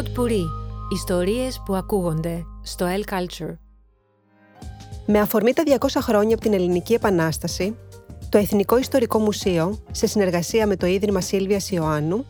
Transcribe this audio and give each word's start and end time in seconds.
Pod 0.00 0.18
Puri. 0.18 0.44
Ιστορίες 0.92 1.62
που 1.64 1.74
ακούγονται 1.74 2.44
στο 2.62 2.86
El 2.86 3.12
Culture. 3.12 3.56
Με 5.06 5.18
αφορμή 5.20 5.52
τα 5.52 5.62
200 5.66 5.88
χρόνια 6.00 6.34
από 6.34 6.42
την 6.42 6.52
Ελληνική 6.52 6.92
Επανάσταση, 6.92 7.76
το 8.28 8.38
Εθνικό 8.38 8.78
Ιστορικό 8.78 9.18
Μουσείο, 9.18 9.84
σε 9.90 10.06
συνεργασία 10.06 10.66
με 10.66 10.76
το 10.76 10.86
Ίδρυμα 10.86 11.20
Σίλβιας 11.20 11.70
Ιωάννου, 11.70 12.26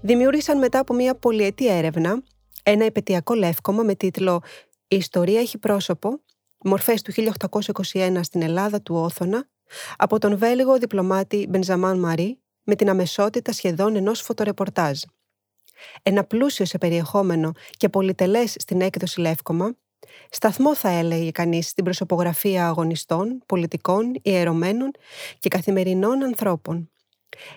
δημιούργησαν 0.00 0.58
μετά 0.58 0.78
από 0.78 0.94
μια 0.94 1.14
πολυετή 1.14 1.68
έρευνα 1.68 2.22
ένα 2.62 2.84
επαιτειακό 2.84 3.34
λεύκομα 3.34 3.82
με 3.82 3.94
τίτλο 3.94 4.42
«Η 4.88 4.96
ιστορία 4.96 5.40
έχει 5.40 5.58
πρόσωπο, 5.58 6.20
μορφές 6.64 7.02
του 7.02 7.12
1821 7.92 8.20
στην 8.22 8.42
Ελλάδα 8.42 8.82
του 8.82 8.94
Όθωνα» 8.94 9.48
από 9.96 10.18
τον 10.18 10.38
Βέλγο 10.38 10.78
διπλωμάτη 10.78 11.46
Μπενζαμάν 11.48 11.98
Μαρί 11.98 12.38
με 12.62 12.74
την 12.74 12.88
αμεσότητα 12.88 13.52
σχεδόν 13.52 13.96
ενός 13.96 14.20
φωτορεπορτάζ. 14.20 15.00
Ένα 16.02 16.24
πλούσιο 16.24 16.64
σε 16.64 16.78
περιεχόμενο 16.78 17.52
και 17.70 17.88
πολυτελές 17.88 18.54
στην 18.58 18.80
έκδοση 18.80 19.20
Λεύκομα, 19.20 19.76
σταθμό 20.30 20.74
θα 20.74 20.88
έλεγε 20.88 21.30
κανείς 21.30 21.68
στην 21.68 21.84
προσωπογραφία 21.84 22.66
αγωνιστών, 22.66 23.42
πολιτικών, 23.46 24.14
ιερωμένων 24.22 24.90
και 25.38 25.48
καθημερινών 25.48 26.22
ανθρώπων. 26.22 26.90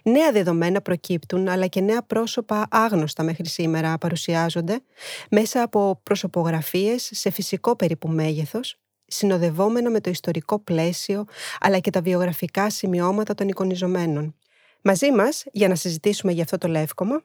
Νέα 0.04 0.32
δεδομένα 0.32 0.82
προκύπτουν, 0.82 1.48
αλλά 1.48 1.68
και 1.68 1.82
νέα 1.82 2.04
πρόσωπα 2.04 2.68
άγνωστα 2.72 3.24
μέχρι 3.24 3.48
σήμερα 3.48 3.98
παρουσιάζονται 3.98 4.80
μέσα 5.30 5.62
από 5.62 6.00
προσωπογραφίες 6.04 7.10
σε 7.14 7.30
φυσικό 7.30 7.76
περίπου 7.76 8.08
μέγεθος, 8.08 8.76
συνοδευόμενα 9.06 9.90
με 9.90 10.02
το 10.02 10.10
ιστορικό 10.10 10.60
πλαίσιο, 10.60 11.26
αλλά 11.60 11.80
και 11.80 11.90
τα 11.90 12.02
βιογραφικά 12.02 12.70
σημειώματα 12.70 13.34
των 13.34 13.48
εικονιζομένων. 13.48 14.36
Μαζί 14.82 15.12
μας, 15.12 15.44
για 15.52 15.68
να 15.68 15.76
συζητήσουμε 15.76 16.32
για 16.32 16.44
αυτό 16.44 16.58
το 16.58 16.68
λεύκομα, 16.68 17.24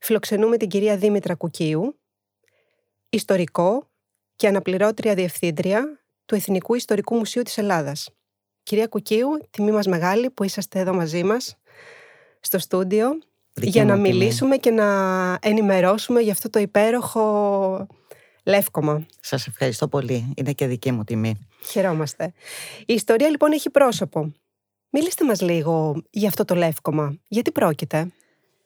φιλοξενούμε 0.00 0.56
την 0.56 0.68
κυρία 0.68 0.96
Δήμητρα 0.96 1.34
Κουκίου, 1.34 1.98
ιστορικό 3.10 3.88
και 4.36 4.46
αναπληρώτρια 4.48 5.14
διευθύντρια 5.14 6.00
του 6.26 6.34
Εθνικού 6.34 6.74
Ιστορικού 6.74 7.16
Μουσείου 7.16 7.42
της 7.42 7.58
Ελλάδας. 7.58 8.10
Κυρία 8.62 8.86
Κουκίου, 8.86 9.28
τιμή 9.50 9.70
μας 9.70 9.86
μεγάλη 9.86 10.30
που 10.30 10.44
είσαστε 10.44 10.78
εδώ 10.78 10.94
μαζί 10.94 11.22
μας 11.22 11.56
στο 12.40 12.58
στούντιο 12.58 13.18
για 13.54 13.84
να 13.84 13.96
μιλήσουμε 13.96 14.56
και 14.56 14.70
να 14.70 14.86
ενημερώσουμε 15.42 16.20
για 16.20 16.32
αυτό 16.32 16.50
το 16.50 16.58
υπέροχο 16.58 17.86
λεύκομα. 18.44 19.06
Σας 19.20 19.46
ευχαριστώ 19.46 19.88
πολύ. 19.88 20.32
Είναι 20.36 20.52
και 20.52 20.66
δική 20.66 20.92
μου 20.92 21.04
τιμή. 21.04 21.48
Χαιρόμαστε. 21.70 22.32
Η 22.86 22.92
ιστορία 22.92 23.28
λοιπόν 23.28 23.52
έχει 23.52 23.70
πρόσωπο. 23.70 24.32
Μίληστε 24.90 25.24
μας 25.24 25.40
λίγο 25.40 26.02
για 26.10 26.28
αυτό 26.28 26.44
το 26.44 26.54
λεύκομα. 26.54 27.18
Γιατί 27.28 27.52
πρόκειται; 27.52 28.12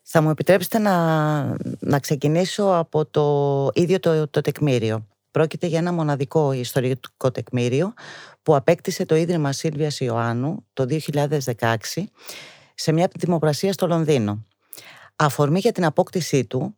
Θα 0.06 0.20
μου 0.20 0.30
επιτρέψετε 0.30 0.78
να, 0.78 1.56
να 1.80 1.98
ξεκινήσω 1.98 2.64
από 2.64 3.06
το 3.06 3.70
ίδιο 3.74 4.00
το, 4.00 4.28
το 4.28 4.40
τεκμήριο. 4.40 5.06
Πρόκειται 5.30 5.66
για 5.66 5.78
ένα 5.78 5.92
μοναδικό 5.92 6.52
ιστορικό 6.52 7.30
τεκμήριο 7.30 7.94
που 8.42 8.56
απέκτησε 8.56 9.06
το 9.06 9.14
Ίδρυμα 9.14 9.52
Σίλβιας 9.52 10.00
Ιωάννου 10.00 10.66
το 10.72 10.86
2016 11.56 11.76
σε 12.74 12.92
μια 12.92 13.10
δημοπρασία 13.14 13.72
στο 13.72 13.86
Λονδίνο. 13.86 14.44
Αφορμή 15.16 15.58
για 15.58 15.72
την 15.72 15.84
απόκτησή 15.84 16.44
του 16.44 16.76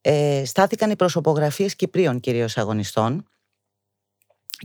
ε, 0.00 0.42
στάθηκαν 0.44 0.90
οι 0.90 0.96
προσωπογραφίες 0.96 1.76
Κυπρίων 1.76 2.20
κυρίως 2.20 2.56
αγωνιστών 2.56 3.26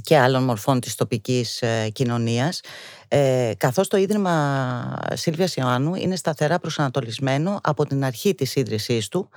και 0.03 0.17
άλλων 0.17 0.43
μορφών 0.43 0.79
της 0.79 0.95
τοπικής 0.95 1.61
ε, 1.61 1.89
κοινωνίας 1.89 2.61
ε, 3.07 3.51
καθώς 3.57 3.87
το 3.87 3.97
Ίδρυμα 3.97 4.99
Σίλβιας 5.13 5.55
Ιωάννου 5.55 5.95
είναι 5.95 6.15
σταθερά 6.15 6.59
προσανατολισμένο 6.59 7.59
από 7.63 7.85
την 7.85 8.03
αρχή 8.03 8.35
της 8.35 8.55
ίδρυσής 8.55 9.07
του 9.07 9.29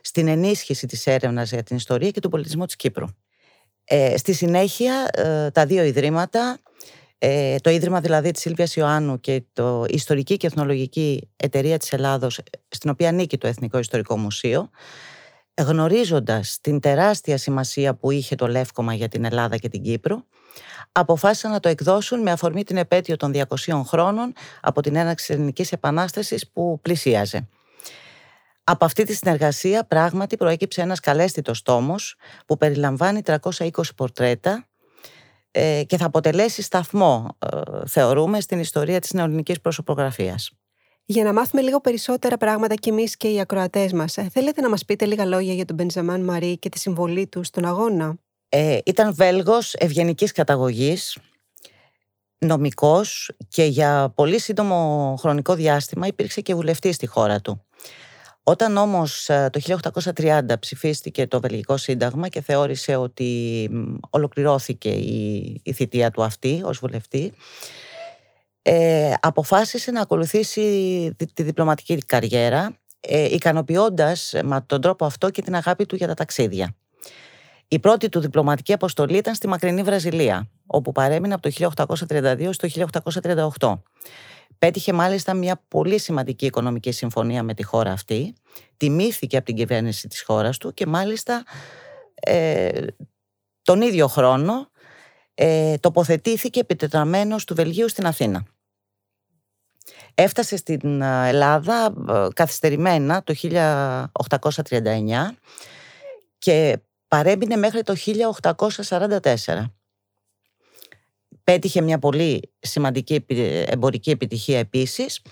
στην 0.00 0.28
ενίσχυση 0.28 0.86
της 0.86 1.06
έρευνας 1.06 1.50
για 1.50 1.62
την 1.62 1.76
ιστορία 1.76 2.10
και 2.10 2.20
τον 2.20 2.30
πολιτισμό 2.30 2.66
της 2.66 2.76
Κύπρου. 2.76 3.06
Ε, 3.84 4.16
στη 4.16 4.32
συνέχεια 4.32 5.08
ε, 5.12 5.50
τα 5.50 5.66
δύο 5.66 5.82
ιδρύματα 5.82 6.58
ε, 7.18 7.56
το 7.56 7.70
Ίδρυμα 7.70 8.00
δηλαδή 8.00 8.30
της 8.30 8.42
Σίλβιας 8.42 8.76
Ιωάννου 8.76 9.20
και 9.20 9.42
το 9.52 9.84
Ιστορική 9.88 10.36
και 10.36 10.46
Εθνολογική 10.46 11.28
Εταιρεία 11.36 11.78
της 11.78 11.92
Ελλάδος 11.92 12.40
στην 12.68 12.90
οποία 12.90 13.08
ανήκει 13.08 13.38
το 13.38 13.46
Εθνικό 13.46 13.78
Ιστορικό 13.78 14.16
Μουσείο 14.16 14.70
γνωρίζοντας 15.60 16.58
την 16.60 16.80
τεράστια 16.80 17.36
σημασία 17.36 17.94
που 17.94 18.10
είχε 18.10 18.34
το 18.34 18.46
Λεύκομα 18.46 18.94
για 18.94 19.08
την 19.08 19.24
Ελλάδα 19.24 19.56
και 19.56 19.68
την 19.68 19.82
Κύπρο 19.82 20.24
αποφάσισαν 20.92 21.50
να 21.50 21.60
το 21.60 21.68
εκδώσουν 21.68 22.22
με 22.22 22.30
αφορμή 22.30 22.64
την 22.64 22.76
επέτειο 22.76 23.16
των 23.16 23.32
200 23.34 23.82
χρόνων 23.84 24.32
από 24.60 24.80
την 24.80 24.96
έναρξη 24.96 25.26
της 25.26 25.36
Ελληνικής 25.36 25.72
Επανάστασης 25.72 26.50
που 26.50 26.78
πλησίαζε. 26.82 27.48
Από 28.64 28.84
αυτή 28.84 29.04
τη 29.04 29.14
συνεργασία 29.14 29.84
πράγματι 29.84 30.36
προέκυψε 30.36 30.80
ένας 30.80 31.00
καλέσθητος 31.00 31.62
τόμος 31.62 32.16
που 32.46 32.56
περιλαμβάνει 32.56 33.20
320 33.24 33.68
πορτρέτα 33.96 34.66
ε, 35.50 35.82
και 35.86 35.96
θα 35.96 36.06
αποτελέσει 36.06 36.62
σταθμό, 36.62 37.36
ε, 37.38 37.86
θεωρούμε, 37.86 38.40
στην 38.40 38.58
ιστορία 38.58 39.00
της 39.00 39.12
νεοελληνικής 39.12 39.60
προσωπογραφίας. 39.60 40.50
Για 41.04 41.24
να 41.24 41.32
μάθουμε 41.32 41.62
λίγο 41.62 41.80
περισσότερα 41.80 42.36
πράγματα 42.36 42.74
κι 42.74 42.88
εμείς 42.88 43.16
και 43.16 43.28
οι 43.28 43.40
ακροατές 43.40 43.92
μας, 43.92 44.16
ε, 44.16 44.28
θέλετε 44.32 44.60
να 44.60 44.68
μας 44.68 44.84
πείτε 44.84 45.04
λίγα 45.04 45.24
λόγια 45.24 45.52
για 45.54 45.64
τον 45.64 45.76
Μπενζαμάν 45.76 46.24
Μαρί 46.24 46.58
και 46.58 46.68
τη 46.68 46.78
συμβολή 46.78 47.26
του 47.26 47.42
στον 47.42 47.64
αγώνα; 47.64 48.16
Ε, 48.48 48.78
ήταν 48.84 49.14
Βέλγος 49.14 49.74
ευγενικής 49.74 50.32
καταγωγής, 50.32 51.18
νομικός 52.38 53.30
και 53.48 53.64
για 53.64 54.12
πολύ 54.14 54.40
σύντομο 54.40 55.14
χρονικό 55.18 55.54
διάστημα 55.54 56.06
υπήρξε 56.06 56.40
και 56.40 56.54
βουλευτής 56.54 56.94
στη 56.94 57.06
χώρα 57.06 57.40
του. 57.40 57.62
Όταν 58.42 58.76
όμως 58.76 59.28
ε, 59.28 59.50
το 59.52 59.78
1830 60.14 60.40
ψηφίστηκε 60.60 61.26
το 61.26 61.40
Βελγικό 61.40 61.76
Σύνταγμα 61.76 62.28
και 62.28 62.40
θεώρησε 62.40 62.96
ότι 62.96 63.70
ολοκληρώθηκε 64.10 64.88
η, 64.88 65.60
η 65.64 65.72
θητεία 65.72 66.10
του 66.10 66.22
αυτή 66.22 66.62
ως 66.64 66.78
βουλευτή, 66.78 67.32
ε, 68.62 69.14
αποφάσισε 69.20 69.90
να 69.90 70.00
ακολουθήσει 70.00 70.62
τη, 71.34 71.42
διπλωματική 71.42 71.98
καριέρα, 72.06 72.76
ε, 73.00 73.24
ικανοποιώντας 73.24 74.34
με 74.42 74.64
τον 74.66 74.80
τρόπο 74.80 75.04
αυτό 75.04 75.30
και 75.30 75.42
την 75.42 75.54
αγάπη 75.54 75.86
του 75.86 75.96
για 75.96 76.06
τα 76.06 76.14
ταξίδια. 76.14 76.74
Η 77.68 77.78
πρώτη 77.78 78.08
του 78.08 78.20
διπλωματική 78.20 78.72
αποστολή 78.72 79.16
ήταν 79.16 79.34
στη 79.34 79.48
μακρινή 79.48 79.82
Βραζιλία, 79.82 80.50
όπου 80.66 80.92
παρέμεινε 80.92 81.34
από 81.34 81.42
το 81.42 81.72
1832 82.08 82.48
στο 82.52 82.68
1838. 83.58 83.78
Πέτυχε 84.58 84.92
μάλιστα 84.92 85.34
μια 85.34 85.64
πολύ 85.68 85.98
σημαντική 85.98 86.46
οικονομική 86.46 86.92
συμφωνία 86.92 87.42
με 87.42 87.54
τη 87.54 87.62
χώρα 87.62 87.92
αυτή, 87.92 88.34
τιμήθηκε 88.76 89.36
από 89.36 89.46
την 89.46 89.56
κυβέρνηση 89.56 90.08
της 90.08 90.22
χώρας 90.22 90.58
του 90.58 90.74
και 90.74 90.86
μάλιστα 90.86 91.44
ε, 92.14 92.86
τον 93.62 93.80
ίδιο 93.80 94.08
χρόνο 94.08 94.70
ε, 95.34 95.76
τοποθετήθηκε 95.76 96.60
επιτετραμένος 96.60 97.44
του 97.44 97.54
Βελγίου 97.54 97.88
στην 97.88 98.06
Αθήνα. 98.06 98.46
Έφτασε 100.14 100.56
στην 100.56 101.02
ε, 101.02 101.28
Ελλάδα 101.28 101.94
ε, 102.08 102.26
καθυστερημένα 102.34 103.22
το 103.22 103.34
1839 103.42 104.10
και 106.38 106.78
παρέμεινε 107.08 107.56
μέχρι 107.56 107.82
το 107.82 107.94
1844. 108.88 109.64
Πέτυχε 111.44 111.80
μια 111.80 111.98
πολύ 111.98 112.52
σημαντική 112.58 113.24
εμπορική 113.66 114.10
επιτυχία 114.10 114.58
επίσης, 114.58 115.22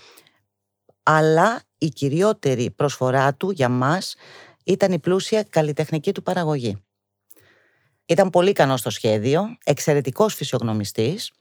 αλλά 1.03 1.61
η 1.77 1.89
κυριότερη 1.89 2.71
προσφορά 2.71 3.33
του 3.33 3.51
για 3.51 3.69
μας 3.69 4.15
ήταν 4.63 4.91
η 4.91 4.99
πλούσια 4.99 5.43
καλλιτεχνική 5.43 6.11
του 6.11 6.23
παραγωγή. 6.23 6.83
Ήταν 8.05 8.29
πολύ 8.29 8.49
ικανός 8.49 8.79
στο 8.79 8.89
σχέδιο, 8.89 9.57
εξαιρετικός 9.63 10.33
φυσιογνωμιστής 10.33 11.31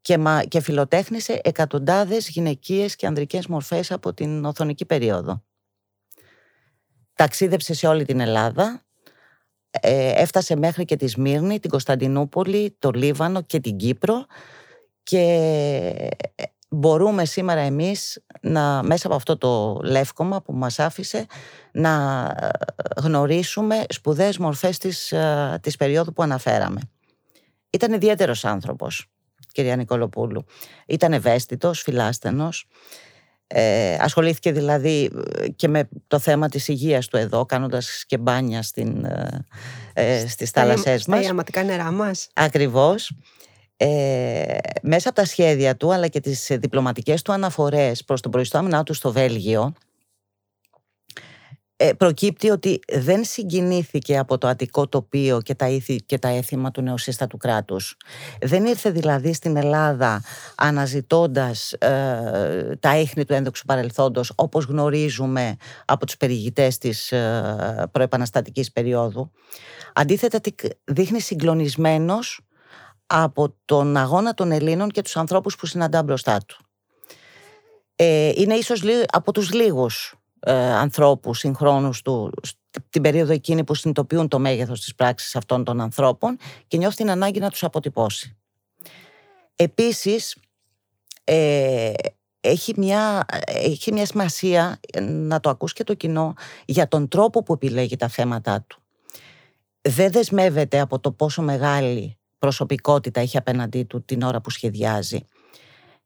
και, 0.00 0.18
μα, 0.18 0.44
και 0.44 0.60
φιλοτέχνησε 0.60 1.40
εκατοντάδες 1.44 2.28
γυναικείες 2.28 2.96
και 2.96 3.06
ανδρικές 3.06 3.46
μορφές 3.46 3.92
από 3.92 4.14
την 4.14 4.44
οθονική 4.44 4.84
περίοδο. 4.84 5.44
Ταξίδεψε 7.14 7.74
σε 7.74 7.86
όλη 7.86 8.04
την 8.04 8.20
Ελλάδα, 8.20 8.64
ε, 8.64 8.85
έφτασε 9.80 10.56
μέχρι 10.56 10.84
και 10.84 10.96
τη 10.96 11.06
Σμύρνη, 11.06 11.60
την 11.60 11.70
Κωνσταντινούπολη, 11.70 12.76
το 12.78 12.90
Λίβανο 12.90 13.42
και 13.42 13.60
την 13.60 13.76
Κύπρο 13.76 14.26
και 15.02 15.20
ε, 16.34 16.44
μπορούμε 16.68 17.24
σήμερα 17.24 17.60
εμείς 17.60 18.24
να, 18.40 18.82
μέσα 18.82 19.06
από 19.06 19.16
αυτό 19.16 19.38
το 19.38 19.80
λεύκομα 19.84 20.42
που 20.42 20.52
μας 20.52 20.78
άφησε 20.78 21.26
να 21.72 22.24
ε, 22.40 22.48
γνωρίσουμε 23.00 23.84
σπουδαίες 23.88 24.38
μορφές 24.38 24.78
της, 24.78 25.14
της 25.60 25.76
περίοδου 25.76 26.12
που 26.12 26.22
αναφέραμε. 26.22 26.80
Ήταν 27.70 27.92
ιδιαίτερος 27.92 28.44
άνθρωπος, 28.44 29.06
κυρία 29.52 29.76
Νικολοπούλου. 29.76 30.44
Ήταν 30.86 31.12
ευαίσθητος, 31.12 31.82
φιλάστενος. 31.82 32.66
Ε, 33.48 33.96
ασχολήθηκε 34.00 34.52
δηλαδή 34.52 35.10
ε, 35.38 35.48
και 35.48 35.68
με 35.68 35.88
το 36.06 36.18
θέμα 36.18 36.48
της 36.48 36.68
υγείας 36.68 37.06
του 37.06 37.16
εδώ 37.16 37.46
κάνοντας 37.46 38.04
και 38.06 38.18
μπάνια 38.18 38.62
στην, 38.62 39.04
ε, 39.04 39.44
ε 39.94 40.28
στις 40.28 40.50
θάλασσές 40.50 41.06
μας. 41.06 41.18
Στα 41.18 41.26
ιαματικά 41.26 41.62
νερά 41.62 41.90
μας. 41.90 42.28
Ακριβώς. 42.34 43.12
Ε, 43.76 44.58
μέσα 44.82 45.08
από 45.08 45.20
τα 45.20 45.26
σχέδια 45.26 45.76
του 45.76 45.92
αλλά 45.92 46.08
και 46.08 46.20
τις 46.20 46.46
διπλωματικές 46.50 47.22
του 47.22 47.32
αναφορές 47.32 48.04
προς 48.04 48.20
τον 48.20 48.30
προϊστάμενά 48.30 48.82
του 48.82 48.94
στο 48.94 49.12
Βέλγιο 49.12 49.62
ε, 49.62 49.85
προκύπτει 51.96 52.50
ότι 52.50 52.80
δεν 52.92 53.24
συγκινήθηκε 53.24 54.18
από 54.18 54.38
το 54.38 54.46
Αττικό 54.46 54.88
τοπίο 54.88 55.40
και 55.40 55.54
τα 55.54 55.68
ήθη 55.68 55.96
και 55.96 56.18
τα 56.18 56.28
έθιμα 56.28 56.70
του 56.70 56.82
νεοσύστατου 56.82 57.36
κράτους. 57.36 57.96
Δεν 58.40 58.64
ήρθε 58.64 58.90
δηλαδή 58.90 59.32
στην 59.32 59.56
Ελλάδα 59.56 60.22
αναζητώντας 60.56 61.72
ε, 61.72 62.76
τα 62.80 62.98
ίχνη 62.98 63.24
του 63.24 63.32
ένδοξου 63.32 63.64
παρελθόντος 63.64 64.32
όπως 64.34 64.64
γνωρίζουμε 64.64 65.56
από 65.84 66.06
τους 66.06 66.16
περιηγητές 66.16 66.78
της 66.78 67.12
ε, 67.12 67.88
προεπαναστατικής 67.92 68.72
περίοδου. 68.72 69.30
Αντίθετα 69.92 70.40
δείχνει 70.84 71.20
συγκλονισμένος 71.20 72.40
από 73.06 73.54
τον 73.64 73.96
αγώνα 73.96 74.34
των 74.34 74.52
Ελλήνων 74.52 74.88
και 74.88 75.02
τους 75.02 75.16
ανθρώπους 75.16 75.56
που 75.56 75.66
συναντά 75.66 76.02
μπροστά 76.02 76.38
του. 76.46 76.56
Ε, 77.96 78.32
είναι 78.34 78.54
ίσως 78.54 78.82
από 79.06 79.32
τους 79.32 79.52
λίγους 79.52 80.14
ε, 80.40 80.52
ανθρώπους 80.54 81.38
συγχρόνους 81.38 82.02
του 82.02 82.32
την 82.90 83.02
περίοδο 83.02 83.32
εκείνη 83.32 83.64
που 83.64 83.74
συνειδητοποιούν 83.74 84.28
το 84.28 84.38
μέγεθος 84.38 84.80
της 84.80 84.94
πράξης 84.94 85.36
αυτών 85.36 85.64
των 85.64 85.80
ανθρώπων 85.80 86.38
και 86.66 86.76
νιώθει 86.76 86.96
την 86.96 87.10
ανάγκη 87.10 87.38
να 87.38 87.50
τους 87.50 87.64
αποτυπώσει. 87.64 88.36
Επίσης, 89.56 90.36
ε, 91.24 91.92
έχει, 92.40 92.74
μια, 92.76 93.24
έχει 93.46 93.92
μια 93.92 94.06
σημασία 94.06 94.80
να 95.02 95.40
το 95.40 95.50
ακούσει 95.50 95.74
και 95.74 95.84
το 95.84 95.94
κοινό 95.94 96.34
για 96.64 96.88
τον 96.88 97.08
τρόπο 97.08 97.42
που 97.42 97.52
επιλέγει 97.52 97.96
τα 97.96 98.08
θέματα 98.08 98.64
του. 98.66 98.80
Δεν 99.80 100.12
δεσμεύεται 100.12 100.80
από 100.80 100.98
το 100.98 101.12
πόσο 101.12 101.42
μεγάλη 101.42 102.18
προσωπικότητα 102.38 103.20
έχει 103.20 103.36
απέναντί 103.36 103.84
του 103.84 104.04
την 104.04 104.22
ώρα 104.22 104.40
που 104.40 104.50
σχεδιάζει. 104.50 105.24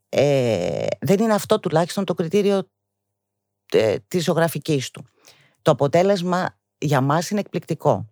Ε, 0.09 0.87
δεν 1.01 1.21
είναι 1.21 1.35
αυτό 1.35 1.61
τουλάχιστον 1.61 2.05
το 2.05 2.15
κριτήριο 2.15 2.69
ε, 3.73 3.97
της 4.09 4.25
ζωγραφικής 4.25 4.91
του. 4.91 5.07
Το 5.63 5.71
αποτέλεσμα 5.71 6.59
για 6.79 7.01
μας 7.01 7.31
είναι 7.31 7.41
εκπληκτικό. 7.41 8.09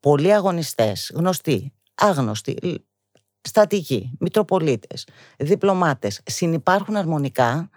Πολλοί 0.00 0.32
αγωνιστές, 0.32 1.12
γνωστοί, 1.14 1.72
άγνωστοι, 1.94 2.84
στρατηγοί, 3.40 4.16
μητροπολίτες, 4.20 5.06
διπλωμάτες, 5.38 6.20
συνυπάρχουν 6.24 6.96
αρμονικά 6.96 7.70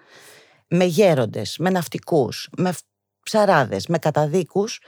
με 0.68 0.84
γέροντες, 0.84 1.58
με 1.58 1.70
ναυτικούς, 1.70 2.50
με 2.58 2.74
ψαράδες, 3.24 3.88
με 3.88 3.98
καταδίκους 3.98 4.82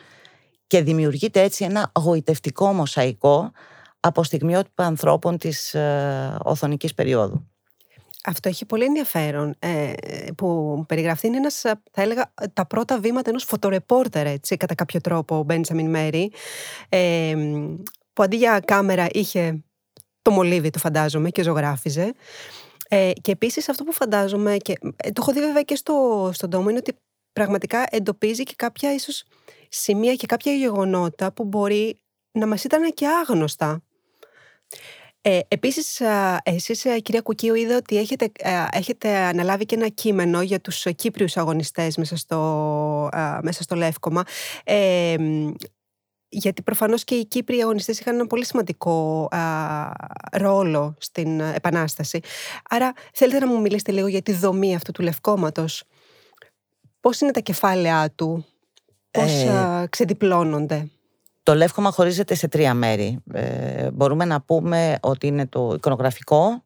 και 0.67 0.81
δημιουργείται 0.81 1.41
έτσι 1.41 1.63
ένα 1.63 1.91
γοητευτικό 1.99 2.73
μοσαϊκό 2.73 3.51
από 3.99 4.23
στιγμιότυπα 4.23 4.85
ανθρώπων 4.85 5.37
της 5.37 5.73
ε, 5.73 6.37
οθονικής 6.43 6.93
περίοδου. 6.93 7.52
Αυτό 8.25 8.49
έχει 8.49 8.65
πολύ 8.65 8.83
ενδιαφέρον 8.83 9.55
ε, 9.59 9.93
που 10.37 10.83
περιγραφεί 10.87 11.27
είναι 11.27 11.37
ένας, 11.37 11.55
θα 11.91 12.01
έλεγα, 12.01 12.33
τα 12.53 12.65
πρώτα 12.65 12.99
βήματα 12.99 13.29
ενός 13.29 13.43
φωτορεπόρτερ, 13.43 14.27
έτσι, 14.27 14.57
κατά 14.57 14.75
κάποιο 14.75 15.01
τρόπο, 15.01 15.37
ο 15.37 15.43
Μπένσαμιν 15.43 15.89
Μέρι, 15.89 16.31
ε, 16.89 17.35
που 18.13 18.23
αντί 18.23 18.35
για 18.35 18.59
κάμερα 18.59 19.07
είχε 19.11 19.63
το 20.21 20.31
μολύβι 20.31 20.69
του 20.69 20.79
φαντάζομαι 20.79 21.29
και 21.29 21.43
ζωγράφιζε. 21.43 22.13
Ε, 22.87 23.11
και 23.21 23.31
επίσης 23.31 23.69
αυτό 23.69 23.83
που 23.83 23.93
φαντάζομαι, 23.93 24.57
και 24.57 24.73
ε, 24.95 25.11
το 25.11 25.21
έχω 25.21 25.31
δει 25.31 25.39
βέβαια 25.39 25.61
και 25.61 25.75
στο, 25.75 26.29
στον 26.33 26.49
τόμο, 26.49 26.69
είναι 26.69 26.77
ότι 26.77 26.93
πραγματικά 27.33 27.85
εντοπίζει 27.89 28.43
και 28.43 28.53
κάποια 28.55 28.93
ίσως 28.93 29.23
σημεία 29.69 30.15
και 30.15 30.25
κάποια 30.25 30.53
γεγονότα 30.53 31.31
που 31.31 31.43
μπορεί 31.43 32.01
να 32.31 32.47
μας 32.47 32.63
ήταν 32.63 32.93
και 32.93 33.07
άγνωστα 33.07 33.81
ε, 35.25 35.39
επίσης, 35.47 36.01
εσείς 36.43 36.85
κυρία 37.01 37.21
Κουκίου 37.21 37.55
είδα 37.55 37.75
ότι 37.75 37.97
έχετε, 37.97 38.31
έχετε 38.71 39.15
αναλάβει 39.17 39.65
και 39.65 39.75
ένα 39.75 39.87
κείμενο 39.87 40.41
για 40.41 40.59
τους 40.59 40.85
Κύπριους 40.95 41.37
αγωνιστές 41.37 41.97
μέσα 41.97 42.15
στο, 42.15 43.09
μέσα 43.41 43.63
στο 43.63 43.75
Λεύκομα. 43.75 44.23
Ε, 44.63 45.15
γιατί 46.29 46.61
προφανώς 46.61 47.03
και 47.03 47.15
οι 47.15 47.25
Κύπριοι 47.25 47.61
αγωνιστές 47.61 47.99
είχαν 47.99 48.15
ένα 48.15 48.27
πολύ 48.27 48.45
σημαντικό 48.45 49.29
ρόλο 50.31 50.95
στην 50.97 51.39
Επανάσταση. 51.39 52.19
Άρα 52.69 52.93
θέλετε 53.13 53.39
να 53.39 53.47
μου 53.47 53.61
μιλήσετε 53.61 53.91
λίγο 53.91 54.07
για 54.07 54.21
τη 54.21 54.33
δομή 54.33 54.75
αυτού 54.75 54.91
του 54.91 55.01
Λευκόματος. 55.01 55.83
Πώς 56.99 57.19
είναι 57.19 57.31
τα 57.31 57.39
κεφάλαια 57.39 58.11
του, 58.11 58.45
πώς 59.11 59.31
ε... 59.31 59.87
ξεδιπλώνονται; 59.89 60.89
Το 61.43 61.55
Λεύκομα 61.55 61.91
χωρίζεται 61.91 62.35
σε 62.35 62.47
τρία 62.47 62.73
μέρη. 62.73 63.23
Ε, 63.33 63.91
μπορούμε 63.91 64.25
να 64.25 64.41
πούμε 64.41 64.97
ότι 65.01 65.27
είναι 65.27 65.47
το 65.47 65.71
εικονογραφικό 65.75 66.63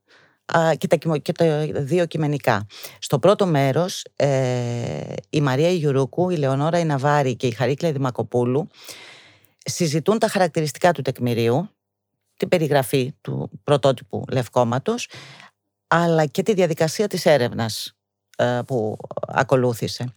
και 0.78 0.88
τα, 0.88 1.18
και 1.18 1.32
τα 1.32 1.66
δύο 1.74 2.06
κειμενικά. 2.06 2.66
Στο 3.00 3.20
πρώτο 3.20 3.46
μέρος 3.46 4.06
ε, 4.16 5.14
η 5.30 5.42
Μαρία 5.42 5.70
Ιουρούκου, 5.70 6.30
η 6.30 6.36
Λεωνόρα 6.36 6.80
Ιναβάρη 6.80 7.36
και 7.36 7.48
η 7.48 7.52
Χαρίκλα 7.52 7.92
Δημακοπούλου 7.92 8.68
συζητούν 9.66 10.20
τα 10.20 10.28
χαρακτηριστικά 10.28 10.92
του 10.92 11.02
τεκμηρίου, 11.02 11.70
την 12.38 12.48
περιγραφή 12.48 13.14
του 13.22 13.50
πρωτότυπου 13.64 14.24
λευκόματος, 14.32 15.10
αλλά 15.88 16.26
και 16.26 16.44
τη 16.44 16.54
διαδικασία 16.54 17.08
της 17.08 17.26
έρευνας 17.26 17.94
ε, 18.38 18.60
που 18.68 18.98
ακολούθησε. 19.28 20.14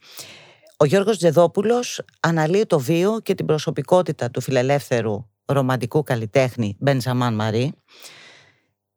Ο 0.83 0.85
Γιώργος 0.85 1.19
Τζεδόπουλος 1.19 2.05
αναλύει 2.21 2.67
το 2.67 2.79
βίο 2.79 3.21
και 3.21 3.35
την 3.35 3.47
προσωπικότητα 3.47 4.31
του 4.31 4.41
φιλελεύθερου 4.41 5.27
ρομαντικού 5.45 6.03
καλλιτέχνη 6.03 6.77
Μπενζαμάν 6.79 7.35
Μαρί. 7.35 7.73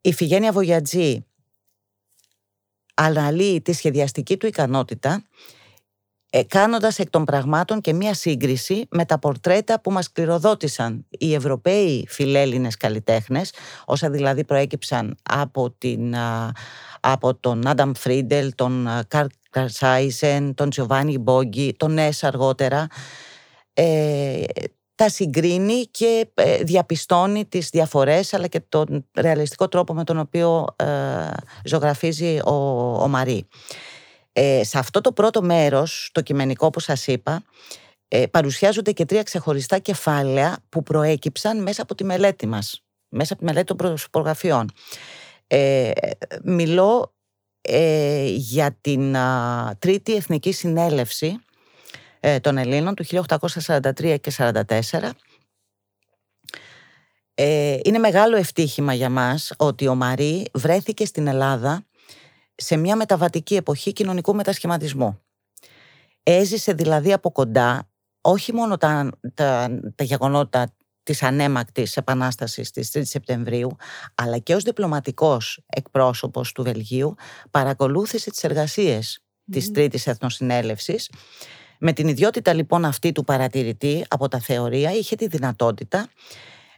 Η 0.01 0.13
Φιγένια 0.13 0.51
Βογιατζή 0.51 1.25
αναλύει 2.93 3.61
τη 3.61 3.73
σχεδιαστική 3.73 4.37
του 4.37 4.45
ικανότητα 4.45 5.11
ε, 5.13 5.23
κάνοντας 6.47 6.99
εκ 6.99 7.09
των 7.09 7.23
πραγμάτων 7.25 7.81
και 7.81 7.93
μία 7.93 8.13
σύγκριση 8.13 8.87
με 8.89 9.05
τα 9.05 9.19
πορτρέτα 9.19 9.81
που 9.81 9.91
μας 9.91 10.11
κληροδότησαν 10.11 11.05
οι 11.09 11.33
Ευρωπαίοι 11.33 12.05
φιλέλληνες 12.09 12.77
καλλιτέχνες, 12.77 13.53
όσα 13.85 14.09
δηλαδή 14.09 14.43
προέκυψαν 14.43 15.17
από, 15.23 15.71
την, 15.77 16.15
από 16.99 17.35
τον 17.35 17.67
Άνταμ 17.67 17.91
Φρίντελ, 17.93 18.55
τον 18.55 18.87
Καρλ 19.07 19.25
Κρατσάιζεν, 19.53 20.53
τον 20.53 20.69
Τζοβάνι 20.69 21.17
Μπότζι, 21.17 21.73
τον 21.77 21.93
Νέσ 21.93 22.23
αργότερα, 22.23 22.87
ε, 23.73 24.43
τα 24.95 25.09
συγκρίνει 25.09 25.85
και 25.91 26.27
ε, 26.33 26.63
διαπιστώνει 26.63 27.45
τις 27.45 27.69
διαφορές 27.69 28.33
αλλά 28.33 28.47
και 28.47 28.59
τον 28.69 29.05
ρεαλιστικό 29.13 29.67
τρόπο 29.67 29.93
με 29.93 30.03
τον 30.03 30.19
οποίο 30.19 30.65
ε, 30.75 30.85
ζωγραφίζει 31.63 32.39
ο, 32.45 32.53
ο 33.03 33.07
Μαρή. 33.07 33.47
Ε, 34.33 34.63
σε 34.63 34.77
αυτό 34.79 35.01
το 35.01 35.11
πρώτο 35.11 35.41
μέρος, 35.41 36.09
το 36.11 36.21
κειμενικό 36.21 36.69
που 36.69 36.79
σας 36.79 37.07
είπα, 37.07 37.43
ε, 38.07 38.25
παρουσιάζονται 38.27 38.91
και 38.91 39.05
τρία 39.05 39.23
ξεχωριστά 39.23 39.79
κεφάλαια 39.79 40.57
που 40.69 40.83
προέκυψαν 40.83 41.61
μέσα 41.61 41.81
από 41.81 41.95
τη 41.95 42.03
μελέτη 42.03 42.47
μας, 42.47 42.83
μέσα 43.09 43.33
από 43.33 43.41
τη 43.41 43.47
μελέτη 43.47 43.65
των 43.65 43.77
προσωπογραφιών. 43.77 44.71
Ε, 45.47 45.91
μιλώ 46.43 47.13
ε, 47.61 48.25
για 48.25 48.77
την 48.81 49.15
Τρίτη 49.79 50.15
Εθνική 50.15 50.51
Συνέλευση 50.51 51.37
ε, 52.19 52.39
των 52.39 52.57
Ελλήνων 52.57 52.95
του 52.95 53.05
1843 53.05 54.15
και 54.21 54.31
1844 54.37 55.09
ε, 57.35 57.77
είναι 57.83 57.97
μεγάλο 57.97 58.35
ευτύχημα 58.35 58.93
για 58.93 59.09
μας 59.09 59.53
ότι 59.57 59.87
ο 59.87 59.95
Μαρή 59.95 60.45
βρέθηκε 60.53 61.05
στην 61.05 61.27
Ελλάδα 61.27 61.85
σε 62.63 62.75
μια 62.77 62.95
μεταβατική 62.95 63.55
εποχή 63.55 63.93
κοινωνικού 63.93 64.35
μετασχηματισμού. 64.35 65.21
Έζησε 66.23 66.73
δηλαδή 66.73 67.13
από 67.13 67.31
κοντά 67.31 67.89
όχι 68.21 68.53
μόνο 68.53 68.77
τα, 68.77 69.09
τα, 69.33 69.79
τα 69.95 70.03
γεγονότα 70.03 70.73
της 71.03 71.23
ανέμακτης 71.23 71.97
επανάστασης 71.97 72.71
της 72.71 72.91
3 72.93 73.01
Σεπτεμβρίου, 73.03 73.75
αλλά 74.15 74.37
και 74.37 74.55
ως 74.55 74.63
διπλωματικός 74.63 75.63
εκπρόσωπος 75.67 76.51
του 76.51 76.63
Βελγίου, 76.63 77.15
παρακολούθησε 77.51 78.29
τις 78.29 78.43
εργασίες 78.43 79.19
mm. 79.19 79.53
της 79.53 79.71
Τρίτης 79.71 80.07
Εθνοσυνέλευσης. 80.07 81.11
Με 81.79 81.93
την 81.93 82.07
ιδιότητα 82.07 82.53
λοιπόν 82.53 82.85
αυτή 82.85 83.11
του 83.11 83.23
παρατηρητή 83.23 84.05
από 84.07 84.27
τα 84.27 84.39
θεωρία 84.39 84.91
είχε 84.91 85.15
τη 85.15 85.27
δυνατότητα 85.27 86.07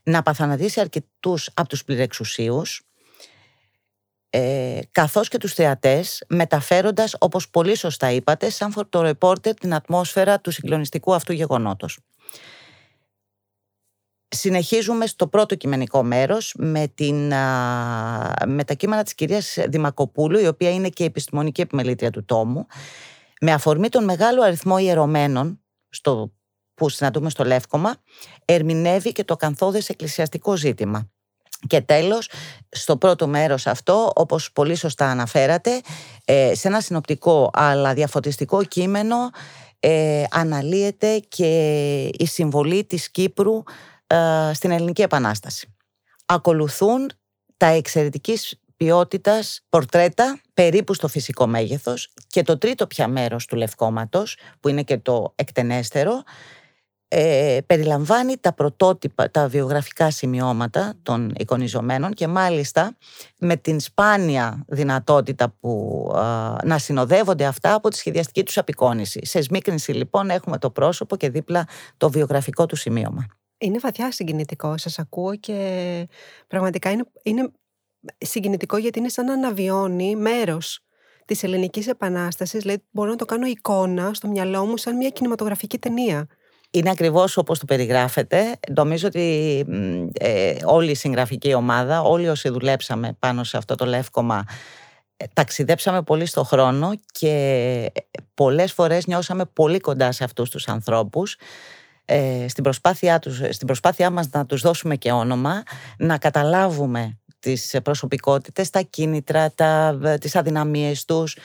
να 0.03 0.21
παθανατήσει 0.21 0.79
αρκετούς 0.79 1.49
από 1.53 1.69
τους 1.69 1.83
πληρεξουσίους, 1.83 2.81
ε, 4.37 4.79
καθώς 4.91 5.27
και 5.27 5.37
τους 5.37 5.53
θεατές 5.53 6.23
μεταφέροντας 6.27 7.15
όπως 7.19 7.49
πολύ 7.49 7.75
σωστά 7.77 8.11
είπατε 8.11 8.49
σαν 8.49 8.71
φωτορεπόρτερ 8.71 9.53
την 9.53 9.73
ατμόσφαιρα 9.73 10.39
του 10.39 10.51
συγκλονιστικού 10.51 11.13
αυτού 11.13 11.33
γεγονότος. 11.33 11.99
Συνεχίζουμε 14.27 15.05
στο 15.05 15.27
πρώτο 15.27 15.55
κειμενικό 15.55 16.03
μέρος 16.03 16.53
με, 16.57 16.87
την, 16.87 17.15
με 18.45 18.63
τα 18.65 18.73
κείμενα 18.73 19.03
της 19.03 19.15
κυρίας 19.15 19.57
Δημακοπούλου, 19.67 20.39
η 20.39 20.47
οποία 20.47 20.73
είναι 20.73 20.89
και 20.89 21.03
επιστημονική 21.03 21.61
επιμελήτρια 21.61 22.09
του 22.09 22.25
τόμου, 22.25 22.65
με 23.41 23.51
αφορμή 23.51 23.89
τον 23.89 24.03
μεγάλο 24.03 24.43
αριθμό 24.43 24.77
ιερωμένων 24.77 25.61
στο, 25.89 26.33
που 26.73 26.89
συναντούμε 26.89 27.29
στο 27.29 27.43
Λεύκομα, 27.43 27.95
ερμηνεύει 28.45 29.11
και 29.11 29.23
το 29.23 29.35
καθόδες 29.35 29.89
εκκλησιαστικό 29.89 30.55
ζήτημα. 30.55 31.09
Και 31.67 31.81
τέλος, 31.81 32.29
στο 32.69 32.97
πρώτο 32.97 33.27
μέρος 33.27 33.67
αυτό, 33.67 34.11
όπως 34.15 34.51
πολύ 34.51 34.75
σωστά 34.75 35.09
αναφέρατε, 35.09 35.81
ε, 36.25 36.55
σε 36.55 36.67
ένα 36.67 36.81
συνοπτικό 36.81 37.49
αλλά 37.53 37.93
διαφωτιστικό 37.93 38.63
κείμενο 38.63 39.15
ε, 39.79 40.23
αναλύεται 40.31 41.19
και 41.27 42.05
η 42.17 42.25
συμβολή 42.25 42.85
της 42.85 43.11
Κύπρου 43.11 43.63
ε, 44.07 44.51
στην 44.53 44.71
Ελληνική 44.71 45.01
Επανάσταση. 45.01 45.75
Ακολουθούν 46.25 47.11
τα 47.57 47.65
εξαιρετικής 47.65 48.59
ποιότητας 48.77 49.61
πορτρέτα 49.69 50.39
περίπου 50.53 50.93
στο 50.93 51.07
φυσικό 51.07 51.47
μέγεθος 51.47 52.13
και 52.27 52.41
το 52.41 52.57
τρίτο 52.57 52.87
πια 52.87 53.07
μέρος 53.07 53.45
του 53.45 53.55
λευκόματος 53.55 54.37
που 54.59 54.69
είναι 54.69 54.83
και 54.83 54.97
το 54.97 55.33
εκτενέστερο 55.35 56.23
ε, 57.17 57.57
περιλαμβάνει 57.65 58.37
τα 58.37 58.53
πρωτότυπα, 58.53 59.31
τα 59.31 59.47
βιογραφικά 59.47 60.11
σημειώματα 60.11 60.93
των 61.03 61.33
εικονιζομένων 61.37 62.13
και 62.13 62.27
μάλιστα 62.27 62.97
με 63.39 63.55
την 63.55 63.79
σπάνια 63.79 64.63
δυνατότητα 64.67 65.55
που 65.59 66.11
να 66.63 66.77
συνοδεύονται 66.77 67.45
αυτά 67.45 67.73
από 67.73 67.89
τη 67.89 67.97
σχεδιαστική 67.97 68.43
τους 68.43 68.57
απεικόνηση. 68.57 69.25
Σε 69.25 69.41
σμίκρινση 69.41 69.91
λοιπόν 69.91 70.29
έχουμε 70.29 70.57
το 70.57 70.69
πρόσωπο 70.69 71.15
και 71.15 71.29
δίπλα 71.29 71.67
το 71.97 72.09
βιογραφικό 72.09 72.65
του 72.65 72.75
σημείωμα. 72.75 73.25
Είναι 73.57 73.79
βαθιά 73.79 74.11
συγκινητικό, 74.11 74.77
σας 74.77 74.99
ακούω 74.99 75.35
και 75.35 76.07
πραγματικά 76.47 76.91
είναι, 76.91 77.03
είναι 77.23 77.51
συγκινητικό 78.17 78.77
γιατί 78.77 78.99
είναι 78.99 79.09
σαν 79.09 79.25
να 79.25 79.33
αναβιώνει 79.33 80.15
μέρος 80.15 80.79
της 81.25 81.43
ελληνικής 81.43 81.87
επανάστασης, 81.87 82.61
δηλαδή 82.61 82.83
μπορώ 82.91 83.09
να 83.09 83.15
το 83.15 83.25
κάνω 83.25 83.45
εικόνα 83.45 84.13
στο 84.13 84.27
μυαλό 84.27 84.65
μου 84.65 84.77
σαν 84.77 84.95
μια 84.95 85.09
κινηματογραφική 85.09 85.77
ταινία. 85.77 86.27
Είναι 86.75 86.89
ακριβώς 86.89 87.37
όπως 87.37 87.59
το 87.59 87.65
περιγράφεται. 87.65 88.59
Νομίζω 88.75 89.07
ότι 89.07 89.65
ε, 90.13 90.55
όλη 90.63 90.91
η 90.91 90.95
συγγραφική 90.95 91.53
ομάδα, 91.53 92.01
όλοι 92.01 92.29
όσοι 92.29 92.49
δουλέψαμε 92.49 93.15
πάνω 93.19 93.43
σε 93.43 93.57
αυτό 93.57 93.75
το 93.75 93.85
λεύκομα, 93.85 94.43
ε, 95.17 95.25
ταξιδέψαμε 95.33 96.01
πολύ 96.01 96.25
στο 96.25 96.43
χρόνο 96.43 96.91
και 97.11 97.91
πολλές 98.33 98.73
φορές 98.73 99.05
νιώσαμε 99.05 99.45
πολύ 99.45 99.79
κοντά 99.79 100.11
σε 100.11 100.23
αυτούς 100.23 100.49
τους 100.49 100.67
ανθρώπους 100.67 101.37
ε, 102.05 102.45
στην, 102.47 102.63
προσπάθειά 102.63 103.19
τους, 103.19 103.41
στην 103.49 103.67
προσπάθειά 103.67 104.09
μας 104.09 104.29
να 104.29 104.45
τους 104.45 104.61
δώσουμε 104.61 104.95
και 104.95 105.11
όνομα, 105.11 105.63
να 105.97 106.17
καταλάβουμε 106.17 107.19
τις 107.39 107.75
προσωπικότητες, 107.83 108.69
τα 108.69 108.81
κίνητρα, 108.81 109.51
τα, 109.51 109.99
τις 110.19 110.35
αδυναμίες 110.35 111.05
τους, 111.05 111.37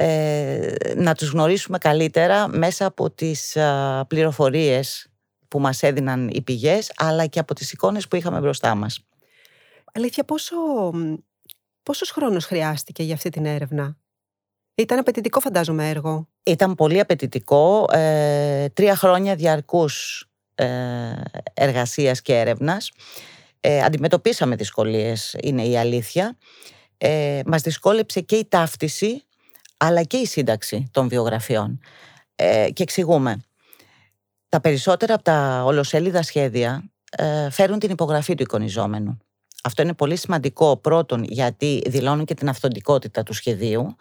ε, 0.00 0.74
να 0.96 1.14
τους 1.14 1.30
γνωρίσουμε 1.30 1.78
καλύτερα 1.78 2.48
μέσα 2.48 2.86
από 2.86 3.10
τις 3.10 3.56
α, 3.56 4.04
πληροφορίες 4.08 5.06
που 5.48 5.60
μας 5.60 5.82
έδιναν 5.82 6.28
οι 6.28 6.42
πηγές, 6.42 6.92
αλλά 6.96 7.26
και 7.26 7.38
από 7.38 7.54
τις 7.54 7.72
εικόνες 7.72 8.08
που 8.08 8.16
είχαμε 8.16 8.40
μπροστά 8.40 8.74
μας. 8.74 9.00
Αλήθεια, 9.92 10.24
πόσο, 10.24 10.56
πόσος 11.82 12.10
χρόνος 12.10 12.44
χρειάστηκε 12.44 13.02
για 13.02 13.14
αυτή 13.14 13.30
την 13.30 13.46
έρευνα; 13.46 13.96
Ήταν 14.74 14.98
απαιτητικό 14.98 15.40
φαντάζομαι 15.40 15.88
έργο. 15.88 16.28
Ήταν 16.42 16.74
πολύ 16.74 17.00
απαιτητικό. 17.00 17.86
Ε, 17.92 18.68
τρία 18.68 18.96
χρόνια 18.96 19.34
διαρκούς 19.34 20.24
ε, 20.54 20.66
εργασίας 21.54 22.22
και 22.22 22.38
έρευνας. 22.38 22.90
Ε, 23.60 23.82
αντιμετωπίσαμε 23.82 24.56
δυσκολίες, 24.56 25.36
είναι 25.42 25.62
η 25.62 25.78
αλήθεια. 25.78 26.38
Ε, 26.98 27.40
μας 27.46 27.62
δυσκόλεψε 27.62 28.20
και 28.20 28.36
η 28.36 28.46
ταύτιση, 28.48 29.22
αλλά 29.78 30.02
και 30.02 30.16
η 30.16 30.26
σύνταξη 30.26 30.88
των 30.90 31.08
βιογραφιών. 31.08 31.80
Ε, 32.36 32.68
και 32.72 32.82
εξηγούμε. 32.82 33.40
Τα 34.48 34.60
περισσότερα 34.60 35.14
από 35.14 35.22
τα 35.22 35.62
ολοσέλιδα 35.64 36.22
σχέδια 36.22 36.90
ε, 37.10 37.50
φέρουν 37.50 37.78
την 37.78 37.90
υπογραφή 37.90 38.34
του 38.34 38.42
εικονιζόμενου. 38.42 39.18
Αυτό 39.62 39.82
είναι 39.82 39.94
πολύ 39.94 40.16
σημαντικό 40.16 40.76
πρώτον 40.76 41.24
γιατί 41.24 41.82
δηλώνουν 41.86 42.24
και 42.24 42.34
την 42.34 42.48
αυθοντικότητα 42.48 43.22
του 43.22 43.32
σχεδίου, 43.32 43.96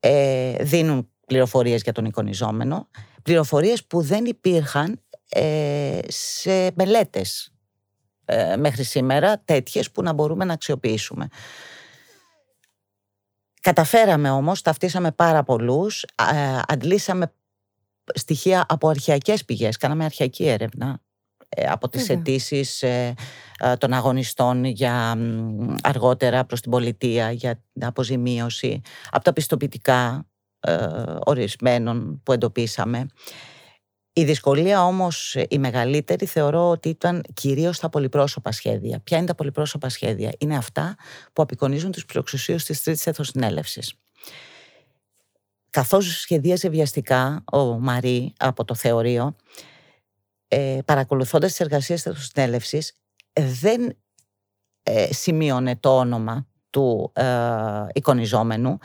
ε, 0.00 0.64
δίνουν 0.64 1.10
πληροφορίες 1.26 1.82
για 1.82 1.92
τον 1.92 2.04
εικονιζόμενο, 2.04 2.88
πληροφορίες 3.22 3.84
που 3.84 4.00
δεν 4.00 4.24
υπήρχαν 4.24 5.00
ε, 5.28 5.98
σε 6.08 6.70
μελέτες 6.74 7.52
ε, 8.24 8.56
μέχρι 8.56 8.84
σήμερα 8.84 9.42
τέτοιες 9.44 9.90
που 9.90 10.02
να 10.02 10.12
μπορούμε 10.12 10.44
να 10.44 10.52
αξιοποιήσουμε. 10.52 11.28
Καταφέραμε 13.60 14.30
όμως, 14.30 14.62
ταυτίσαμε 14.62 15.12
πάρα 15.12 15.42
πολλούς, 15.42 16.02
ε, 16.02 16.60
αντλήσαμε 16.66 17.32
στοιχεία 18.14 18.64
από 18.68 18.88
αρχαιακές 18.88 19.44
πηγές, 19.44 19.76
κάναμε 19.76 20.04
αρχαϊκή 20.04 20.46
έρευνα 20.46 21.00
ε, 21.48 21.66
από 21.66 21.88
τις 21.88 22.08
αιτήσεις 22.08 22.84
των 23.78 23.92
αγωνιστών 23.92 24.64
για 24.64 25.16
αργότερα 25.82 26.44
προς 26.44 26.60
την 26.60 26.70
πολιτεία, 26.70 27.30
για 27.30 27.62
αποζημίωση, 27.80 28.80
από 29.10 29.24
τα 29.24 29.32
πιστοποιητικά 29.32 30.26
ορισμένων 31.24 32.20
που 32.22 32.32
εντοπίσαμε. 32.32 33.06
Η 34.12 34.24
δυσκολία 34.24 34.84
όμως 34.84 35.36
η 35.48 35.58
μεγαλύτερη 35.58 36.26
θεωρώ 36.26 36.68
ότι 36.68 36.88
ήταν 36.88 37.24
κυρίως 37.34 37.78
τα 37.78 37.88
πολυπρόσωπα 37.88 38.52
σχέδια. 38.52 39.00
Ποια 39.00 39.18
είναι 39.18 39.26
τα 39.26 39.34
πολυπρόσωπα 39.34 39.88
σχέδια; 39.88 40.32
Είναι 40.38 40.56
αυτά 40.56 40.96
που 41.32 41.42
απεικονίζουν 41.42 41.92
τους 41.92 42.06
πλειοξουσίους 42.06 42.64
της 42.64 42.82
τρίτης 42.82 43.06
εθνοσυνέλευσης. 43.06 43.94
Καθώς 45.70 46.20
σχεδίαζε 46.20 46.68
βιαστικά 46.68 47.44
ο 47.52 47.64
Μαρή 47.64 48.32
από 48.38 48.64
το 48.64 48.74
θεωρείο, 48.74 49.36
ε, 50.48 50.78
παρακολουθώντας 50.84 51.50
τις 51.50 51.60
εργασίες 51.60 52.02
της 52.02 52.12
εθνοσυνέλευσης, 52.12 52.98
δεν 53.32 53.96
ε, 54.82 55.12
σημείωνε 55.12 55.76
το 55.76 55.96
όνομα 55.96 56.46
του 56.70 57.12
ε, 57.14 57.24
εικονιζόμενου, 57.92 58.78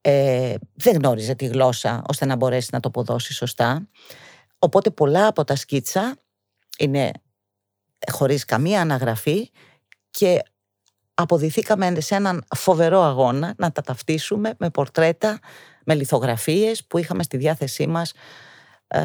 ε, 0.00 0.54
δεν 0.74 0.94
γνώριζε 0.94 1.34
τη 1.34 1.46
γλώσσα 1.46 2.02
ώστε 2.08 2.24
να 2.24 2.36
μπορέσει 2.36 2.68
να 2.72 2.80
το 2.80 2.88
αποδώσει 2.88 3.32
σωστά. 3.32 3.88
Οπότε 4.62 4.90
πολλά 4.90 5.26
από 5.26 5.44
τα 5.44 5.56
σκίτσα 5.56 6.16
είναι 6.78 7.10
χωρίς 8.10 8.44
καμία 8.44 8.80
αναγραφή 8.80 9.50
και 10.10 10.42
αποδηθήκαμε 11.14 12.00
σε 12.00 12.14
έναν 12.14 12.44
φοβερό 12.56 13.00
αγώνα 13.00 13.54
να 13.56 13.72
τα 13.72 13.82
ταυτίσουμε 13.82 14.54
με 14.58 14.70
πορτρέτα, 14.70 15.38
με 15.84 15.94
λιθογραφίες 15.94 16.84
που 16.86 16.98
είχαμε 16.98 17.22
στη 17.22 17.36
διάθεσή 17.36 17.86
μας 17.86 18.12
ε, 18.88 19.00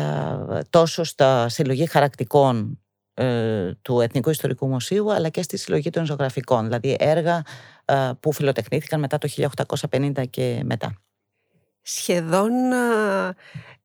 τόσο 0.70 1.04
στα 1.04 1.50
συλλογή 1.50 1.86
χαρακτικών 1.86 2.80
ε, 3.14 3.72
του 3.82 4.00
Εθνικού 4.00 4.30
Ιστορικού 4.30 4.68
Μουσείου 4.68 5.14
αλλά 5.14 5.30
και 5.30 5.42
στη 5.42 5.58
συλλογή 5.58 5.90
των 5.90 6.06
ζωγραφικών, 6.06 6.64
δηλαδή 6.64 6.96
έργα 7.00 7.42
ε, 7.86 8.12
που 8.20 8.32
φιλοτεχνήθηκαν 8.32 9.00
μετά 9.00 9.18
το 9.18 9.30
1850 9.80 10.30
και 10.30 10.62
μετά. 10.66 10.96
Σχεδόν 11.82 12.52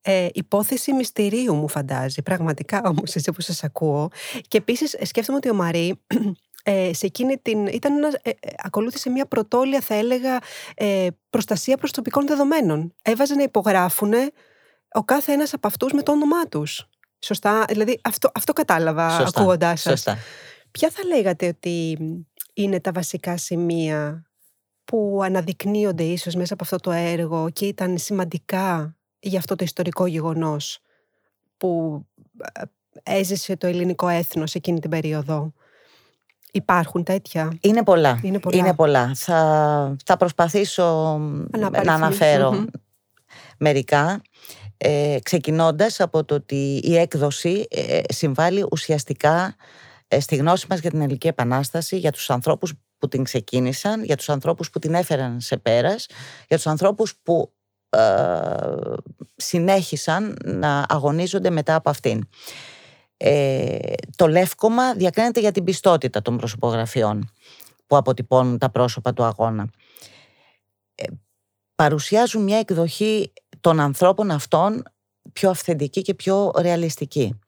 ε, 0.02 0.28
υπόθεση 0.33 0.92
μυστηρίου 0.92 1.54
μου 1.54 1.69
φαντάζει, 1.69 2.23
πραγματικά 2.23 2.83
όμως 2.85 3.14
έτσι 3.14 3.33
που 3.33 3.40
σας 3.40 3.64
ακούω. 3.64 4.09
Και 4.49 4.59
επίσης 4.59 4.95
ε, 4.95 5.04
σκέφτομαι 5.04 5.38
ότι 5.38 5.50
ο 5.50 5.54
Μαρή 5.54 6.00
ε, 6.62 6.90
σε 6.92 7.07
εκείνη 7.07 7.38
την, 7.38 7.66
ήταν 7.66 7.97
ένας, 7.97 8.14
ε, 8.14 8.30
ε, 8.30 8.33
ακολούθησε 8.62 9.11
μια 9.11 9.26
πρωτόλια 9.26 9.80
θα 9.80 9.95
έλεγα 9.95 10.38
ε, 10.75 11.07
προστασία 11.30 11.76
προσωπικών 11.76 12.26
δεδομένων. 12.26 12.95
Έβαζε 13.02 13.35
να 13.35 13.42
υπογράφουν 13.42 14.12
ο 14.92 15.04
κάθε 15.04 15.33
ένας 15.33 15.54
από 15.54 15.66
αυτούς 15.66 15.92
με 15.92 16.02
το 16.02 16.12
όνομά 16.12 16.47
τους. 16.49 16.88
Σωστά, 17.19 17.64
δηλαδή 17.69 18.00
αυτό, 18.04 18.30
αυτό 18.35 18.52
κατάλαβα 18.52 19.11
σωστά, 19.11 19.40
ακούγοντάς 19.40 19.80
σας. 19.80 19.92
Σωστά. 19.92 20.19
Ποια 20.71 20.90
θα 20.90 21.04
λέγατε 21.04 21.47
ότι 21.47 21.99
είναι 22.54 22.80
τα 22.80 22.92
βασικά 22.92 23.37
σημεία 23.37 24.30
που 24.85 25.21
αναδεικνύονται 25.23 26.02
ίσως 26.02 26.35
μέσα 26.35 26.54
από 26.54 26.64
αυτό 26.64 26.76
το 26.76 26.90
έργο 26.90 27.50
και 27.50 27.66
ήταν 27.66 27.99
σημαντικά 27.99 28.97
για 29.20 29.38
αυτό 29.38 29.56
το 29.56 29.64
ιστορικό 29.64 30.06
γεγονός 30.06 30.78
που 31.56 32.02
ε, 32.52 32.62
έζησε 33.02 33.56
το 33.56 33.66
ελληνικό 33.66 34.08
έθνος 34.08 34.54
εκείνη 34.54 34.80
την 34.80 34.90
περίοδο. 34.90 35.52
Υπάρχουν 36.52 37.04
τέτοια; 37.04 37.58
Είναι 37.60 37.82
πολλά. 37.82 38.20
Είναι 38.52 38.74
πολλά. 38.74 39.14
Θα, 39.14 39.96
θα 40.04 40.16
προσπαθήσω 40.16 41.18
να 41.84 41.94
αναφέρω 41.94 42.64
μερικά. 43.58 44.22
Ε, 44.82 45.18
ξεκινώντας 45.22 46.00
από 46.00 46.24
το 46.24 46.34
ότι 46.34 46.80
η 46.84 46.96
έκδοση 46.96 47.66
ε, 47.70 48.00
συμβάλλει 48.08 48.66
ουσιαστικά 48.70 49.56
ε, 50.08 50.20
στη 50.20 50.36
γνώση 50.36 50.66
μας 50.68 50.80
για 50.80 50.90
την 50.90 51.00
Ελληνική 51.00 51.26
Επανάσταση, 51.26 51.98
για 51.98 52.12
τους 52.12 52.30
ανθρώπους 52.30 52.72
που 52.98 53.08
την 53.08 53.24
ξεκίνησαν, 53.24 54.04
για 54.04 54.16
τους 54.16 54.28
ανθρώπους 54.28 54.70
που 54.70 54.78
την 54.78 54.94
έφεραν 54.94 55.40
σε 55.40 55.56
πέρας, 55.56 56.06
για 56.48 56.56
τους 56.56 56.66
ανθρώπους 56.66 57.16
που 57.22 57.52
ε, 57.52 57.60
συνέχισαν 59.37 60.37
να 60.44 60.87
αγωνίζονται 60.88 61.50
μετά 61.50 61.75
από 61.75 61.90
αυτήν. 61.90 62.28
Ε, 63.16 63.78
το 64.16 64.26
λεύκομα 64.26 64.94
διακρίνεται 64.94 65.40
για 65.40 65.52
την 65.52 65.64
πιστότητα 65.64 66.23
των 66.23 66.37
προσωπογραφιών 66.37 67.30
που 67.87 67.97
αποτυπώνουν 67.97 68.59
τα 68.59 68.70
πρόσωπα 68.70 69.12
του 69.12 69.23
αγώνα. 69.23 69.68
Ε, 70.94 71.04
παρουσιάζουν 71.75 72.42
μια 72.42 72.59
εκδοχή 72.59 73.32
των 73.61 73.80
ανθρώπων 73.80 74.30
αυτών 74.30 74.82
πιο 75.32 75.50
αυθεντική 75.50 76.02
και 76.02 76.14
πιο 76.14 76.52
ρεαλιστική. 76.59 77.38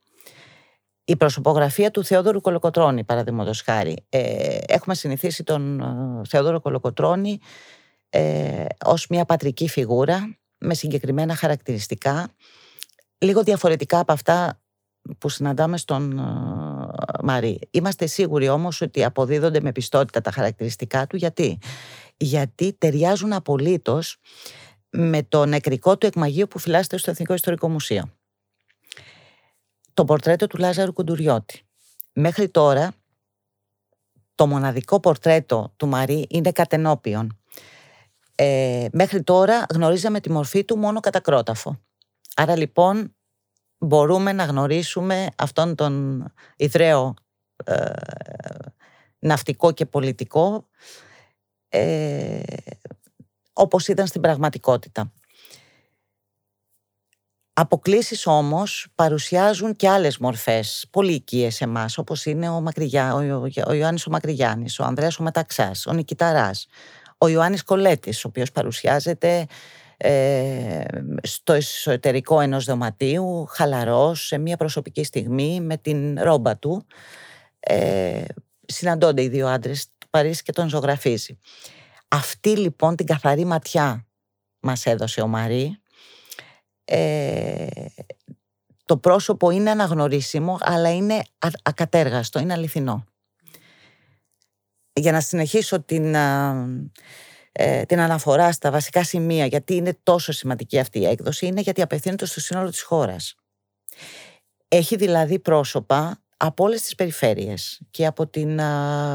Η 1.04 1.16
προσωπογραφία 1.16 1.90
του 1.90 2.04
Θεόδωρου 2.04 2.40
Κολοκοτρώνη, 2.40 3.04
παραδείγματος 3.04 3.62
χάρη. 3.62 4.06
Ε, 4.08 4.58
έχουμε 4.66 4.94
συνηθίσει 4.94 5.44
τον 5.44 5.80
ε, 5.80 6.28
Θεόδωρο 6.28 6.60
Κολοκοτρώνη 6.60 7.38
ε, 8.14 8.64
ως 8.84 9.06
μια 9.06 9.24
πατρική 9.24 9.68
φιγούρα 9.68 10.38
με 10.58 10.74
συγκεκριμένα 10.74 11.34
χαρακτηριστικά 11.34 12.28
λίγο 13.18 13.42
διαφορετικά 13.42 13.98
από 13.98 14.12
αυτά 14.12 14.60
που 15.18 15.28
συναντάμε 15.28 15.76
στον 15.76 16.18
ε, 16.18 16.22
Μαρή. 17.22 17.58
Είμαστε 17.70 18.06
σίγουροι 18.06 18.48
όμως 18.48 18.80
ότι 18.80 19.04
αποδίδονται 19.04 19.60
με 19.60 19.72
πιστότητα 19.72 20.20
τα 20.20 20.30
χαρακτηριστικά 20.30 21.06
του. 21.06 21.16
Γιατί, 21.16 21.58
Γιατί 22.16 22.72
ταιριάζουν 22.72 23.32
απολύτως 23.32 24.16
με 24.90 25.22
το 25.22 25.46
νεκρικό 25.46 25.98
του 25.98 26.06
εκμαγείο 26.06 26.48
που 26.48 26.58
φυλάσσεται 26.58 26.96
στο 26.96 27.10
Εθνικό 27.10 27.34
Ιστορικό 27.34 27.68
Μουσείο. 27.68 28.12
Το 29.94 30.04
πορτρέτο 30.04 30.46
του 30.46 30.56
Λάζαρου 30.58 30.92
Κουντουριώτη. 30.92 31.62
Μέχρι 32.12 32.48
τώρα 32.48 32.92
το 34.34 34.46
μοναδικό 34.46 35.00
πορτρέτο 35.00 35.72
του 35.76 35.86
Μαρή 35.86 36.26
είναι 36.28 36.52
κατενόπιον. 36.52 37.41
Ε, 38.34 38.86
μέχρι 38.92 39.22
τώρα 39.22 39.66
γνωρίζαμε 39.74 40.20
τη 40.20 40.30
μορφή 40.30 40.64
του 40.64 40.78
μόνο 40.78 41.00
κατά 41.00 41.20
κρόταφο. 41.20 41.80
Άρα 42.36 42.56
λοιπόν 42.56 43.14
μπορούμε 43.78 44.32
να 44.32 44.44
γνωρίσουμε 44.44 45.28
αυτόν 45.36 45.74
τον 45.74 46.24
ιδραίο 46.56 47.14
ε, 47.64 47.90
ναυτικό 49.18 49.72
και 49.72 49.86
πολιτικό 49.86 50.68
ε, 51.68 52.40
όπως 53.52 53.88
ήταν 53.88 54.06
στην 54.06 54.20
πραγματικότητα. 54.20 55.12
Αποκλήσεις 57.54 58.26
όμως 58.26 58.86
παρουσιάζουν 58.94 59.76
και 59.76 59.88
άλλες 59.88 60.18
μορφές, 60.18 60.86
πολύ 60.90 61.12
οικίες 61.12 61.60
εμάς, 61.60 61.98
όπως 61.98 62.26
είναι 62.26 62.48
ο, 62.48 62.60
Μακρυγιά, 62.60 63.14
ο, 63.14 63.42
ο 63.66 63.72
Ιωάννης 63.72 64.06
ο 64.06 64.10
Μακρυγιάννης, 64.10 64.78
ο 64.78 64.84
Ανδρέας 64.84 65.18
ο 65.18 65.22
Μεταξάς, 65.22 65.86
ο 65.86 65.92
Νικηταράς, 65.92 66.66
ο 67.22 67.28
Ιωάννης 67.28 67.62
Κολέτης, 67.62 68.24
ο 68.24 68.28
οποίος 68.28 68.52
παρουσιάζεται 68.52 69.46
ε, 69.96 70.84
στο 71.22 71.52
εσωτερικό 71.52 72.40
ενός 72.40 72.64
δωματίου, 72.64 73.46
χαλαρός, 73.48 74.26
σε 74.26 74.38
μια 74.38 74.56
προσωπική 74.56 75.04
στιγμή, 75.04 75.60
με 75.60 75.76
την 75.76 76.22
ρόμπα 76.22 76.56
του. 76.56 76.86
Ε, 77.60 78.24
συναντώνται 78.66 79.22
οι 79.22 79.28
δύο 79.28 79.48
άντρες 79.48 79.86
του 79.98 80.08
Παρίσι 80.10 80.42
και 80.42 80.52
τον 80.52 80.68
ζωγραφίζει. 80.68 81.38
Αυτή 82.08 82.56
λοιπόν 82.56 82.96
την 82.96 83.06
καθαρή 83.06 83.44
ματιά 83.44 84.06
μας 84.60 84.86
έδωσε 84.86 85.20
ο 85.20 85.26
Μαρή. 85.26 85.76
Ε, 86.84 87.66
το 88.84 88.96
πρόσωπο 88.96 89.50
είναι 89.50 89.70
αναγνωρίσιμο, 89.70 90.58
αλλά 90.60 90.94
είναι 90.94 91.22
ακατέργαστο, 91.62 92.38
είναι 92.38 92.52
αληθινό. 92.52 93.04
Για 94.92 95.12
να 95.12 95.20
συνεχίσω 95.20 95.80
την, 95.82 96.14
ε, 97.52 97.82
την 97.84 98.00
αναφορά 98.00 98.52
στα 98.52 98.70
βασικά 98.70 99.04
σημεία, 99.04 99.46
γιατί 99.46 99.74
είναι 99.74 99.98
τόσο 100.02 100.32
σημαντική 100.32 100.78
αυτή 100.78 100.98
η 100.98 101.06
έκδοση, 101.06 101.46
είναι 101.46 101.60
γιατί 101.60 101.82
απευθύνεται 101.82 102.26
στο 102.26 102.40
σύνολο 102.40 102.70
της 102.70 102.82
χώρας. 102.82 103.34
Έχει 104.68 104.96
δηλαδή 104.96 105.38
πρόσωπα 105.38 106.22
από 106.36 106.64
όλες 106.64 106.82
τις 106.82 106.94
περιφέρειες 106.94 107.80
και 107.90 108.06
από 108.06 108.26
την 108.26 108.60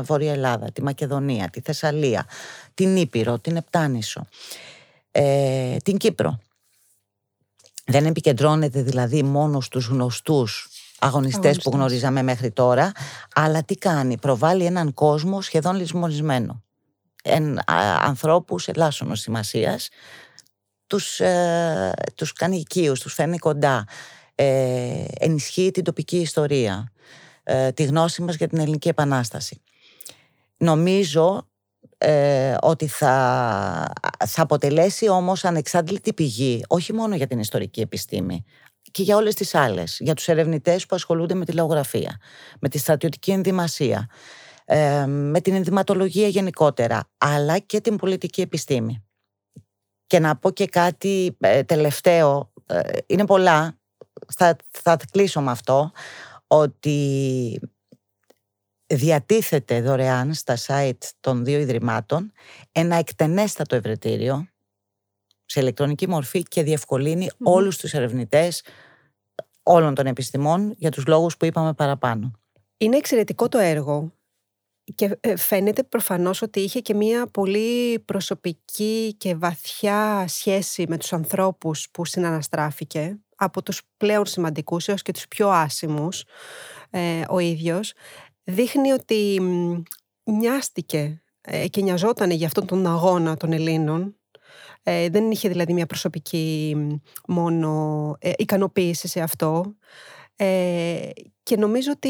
Βόρεια 0.02 0.32
Ελλάδα, 0.32 0.72
τη 0.72 0.84
Μακεδονία, 0.84 1.50
τη 1.50 1.62
Θεσσαλία, 1.62 2.26
την 2.74 2.96
Ήπειρο, 2.96 3.40
την 3.40 3.56
Επτάνησο, 3.56 4.28
ε, 5.12 5.78
την 5.84 5.98
Κύπρο. 5.98 6.40
Δεν 7.86 8.06
επικεντρώνεται 8.06 8.82
δηλαδή 8.82 9.24
μόνο 9.24 9.62
στους 9.62 9.86
γνωστούς 9.88 10.70
αγωνιστές, 11.00 11.58
που 11.58 11.70
γνωρίζαμε 11.70 12.24
μέχρι 12.24 12.52
τώρα, 12.52 12.92
αλλά 13.36 13.64
τι 13.64 13.76
κάνει, 13.76 14.18
προβάλλει 14.18 14.66
έναν 14.66 14.94
κόσμο 14.94 15.42
σχεδόν 15.42 15.76
λησμονισμένο. 15.76 16.64
Εν, 17.24 17.58
α, 17.58 17.64
ανθρώπους 18.02 18.68
ελάσσονος 18.68 19.20
σημασίας, 19.20 19.90
τους, 20.88 21.20
ε, 21.20 21.92
τους 22.16 22.34
κάνει 22.34 22.58
οικείους, 22.58 23.00
τους 23.00 23.14
φέρνει 23.14 23.38
κοντά, 23.38 23.86
ε, 24.36 25.04
ενισχύει 25.20 25.72
την 25.72 25.84
τοπική 25.84 26.18
ιστορία, 26.18 26.92
ε, 27.44 27.72
τη 27.72 27.84
γνώση 27.84 28.22
μας 28.22 28.36
για 28.36 28.48
την 28.48 28.60
Ελληνική 28.60 28.88
Επανάσταση. 28.88 29.62
Νομίζω 30.58 31.48
ε, 31.98 32.56
ότι 32.62 32.88
θα, 32.88 33.94
θα 34.26 34.42
αποτελέσει 34.42 35.10
όμως 35.10 35.46
ανεξάντλητη 35.46 36.14
πηγή, 36.14 36.64
όχι 36.68 36.94
μόνο 36.94 37.16
για 37.16 37.28
την 37.28 37.40
ιστορική 37.40 37.82
επιστήμη, 37.82 38.44
και 38.98 39.04
για 39.04 39.16
όλες 39.16 39.36
τις 39.36 39.56
άλλες, 39.56 39.98
για 40.00 40.14
τους 40.14 40.28
ερευνητές 40.28 40.86
που 40.86 40.96
ασχολούνται 40.96 41.34
με 41.34 41.46
τη 41.46 41.52
λαογραφία, 41.52 42.20
με 42.60 42.70
τη 42.70 42.78
στρατιωτική 42.78 43.32
ενδυμασία, 43.32 44.10
ε, 44.66 45.06
με 45.06 45.42
την 45.42 45.54
ενδυματολογία 45.54 46.28
γενικότερα, 46.28 47.10
αλλά 47.18 47.60
και 47.60 47.82
την 47.82 47.96
πολιτική 47.96 48.42
επιστήμη. 48.42 49.06
Και 50.08 50.20
να 50.20 50.38
πω 50.38 50.52
και 50.52 50.66
κάτι 50.66 51.38
ε, 51.40 51.64
τελευταίο, 51.64 52.54
ε, 52.66 52.80
είναι 53.06 53.26
πολλά, 53.26 53.80
θα, 54.34 54.56
θα 54.72 54.98
κλείσω 55.12 55.42
με 55.42 55.52
αυτό, 55.52 55.92
ότι 56.48 57.60
διατίθεται 58.86 59.82
δωρεάν 59.82 60.34
στα 60.34 60.58
site 60.68 61.10
των 61.20 61.46
δύο 61.46 61.60
ιδρυμάτων 61.60 62.32
ένα 62.72 62.96
εκτενέστατο 62.96 63.76
ευρετήριο 63.76 64.48
σε 65.46 65.60
ηλεκτρονική 65.60 66.10
μορφή 66.10 66.44
και 66.44 66.64
διευκολύνει 66.64 67.30
mm. 67.32 67.36
όλους 67.40 67.78
τους 67.78 67.94
ερευνητές 67.94 68.64
όλων 69.68 69.96
των 69.96 70.06
επιστημών 70.06 70.74
για 70.78 70.92
τους 70.92 71.06
λόγους 71.06 71.38
που 71.38 71.46
είπαμε 71.46 71.74
παραπάνω. 71.74 72.32
Είναι 72.78 72.98
εξαιρετικό 72.98 73.48
το 73.50 73.58
έργο 73.58 74.12
και 74.96 75.18
ε, 75.20 75.36
φαίνεται 75.36 75.84
προφανώς 75.84 76.42
ότι 76.42 76.60
είχε 76.60 76.80
και 76.80 76.94
μία 76.94 77.28
πολύ 77.28 78.00
προσωπική 78.00 79.16
και 79.18 79.36
βαθιά 79.36 80.26
σχέση 80.28 80.86
με 80.88 80.98
τους 80.98 81.14
ανθρώπους 81.14 81.90
που 81.92 82.06
συναναστράφηκε, 82.06 83.20
από 83.36 83.64
τους 83.64 83.82
πλέον 83.98 84.26
σημαντικούς 84.26 84.88
έως 84.88 85.02
και 85.02 85.12
τους 85.12 85.28
πιο 85.28 85.50
άσημους 85.50 86.24
ε, 86.90 87.22
ο 87.30 87.40
ίδιος. 87.40 87.94
Δείχνει 88.44 88.92
ότι 88.92 89.40
νοιάστηκε 90.24 91.22
ε, 91.42 91.68
και 91.68 91.82
νοιαζόταν 91.82 92.32
για 92.32 92.48
αυτόν 92.48 92.66
τον 92.66 92.88
αγώνα 92.88 93.38
των 93.38 93.54
Ελλήνων. 93.54 94.16
Ε, 94.90 95.10
δεν 95.10 95.32
είχε 95.32 95.50
δηλαδή 95.50 95.74
μια 95.74 95.86
προσωπική 95.86 96.76
μόνο 97.28 98.16
ικανοποίηση 98.38 99.08
σε 99.08 99.20
αυτό. 99.20 99.76
Ε, 100.36 101.10
και 101.44 101.58
νομίζω 101.58 101.92
ότι 101.92 102.10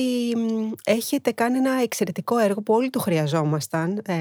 έχετε 0.84 1.32
κάνει 1.32 1.58
ένα 1.58 1.82
εξαιρετικό 1.82 2.38
έργο 2.38 2.62
που 2.62 2.74
όλοι 2.74 2.90
το 2.90 3.00
χρειαζόμασταν 3.00 4.02
ε, 4.06 4.16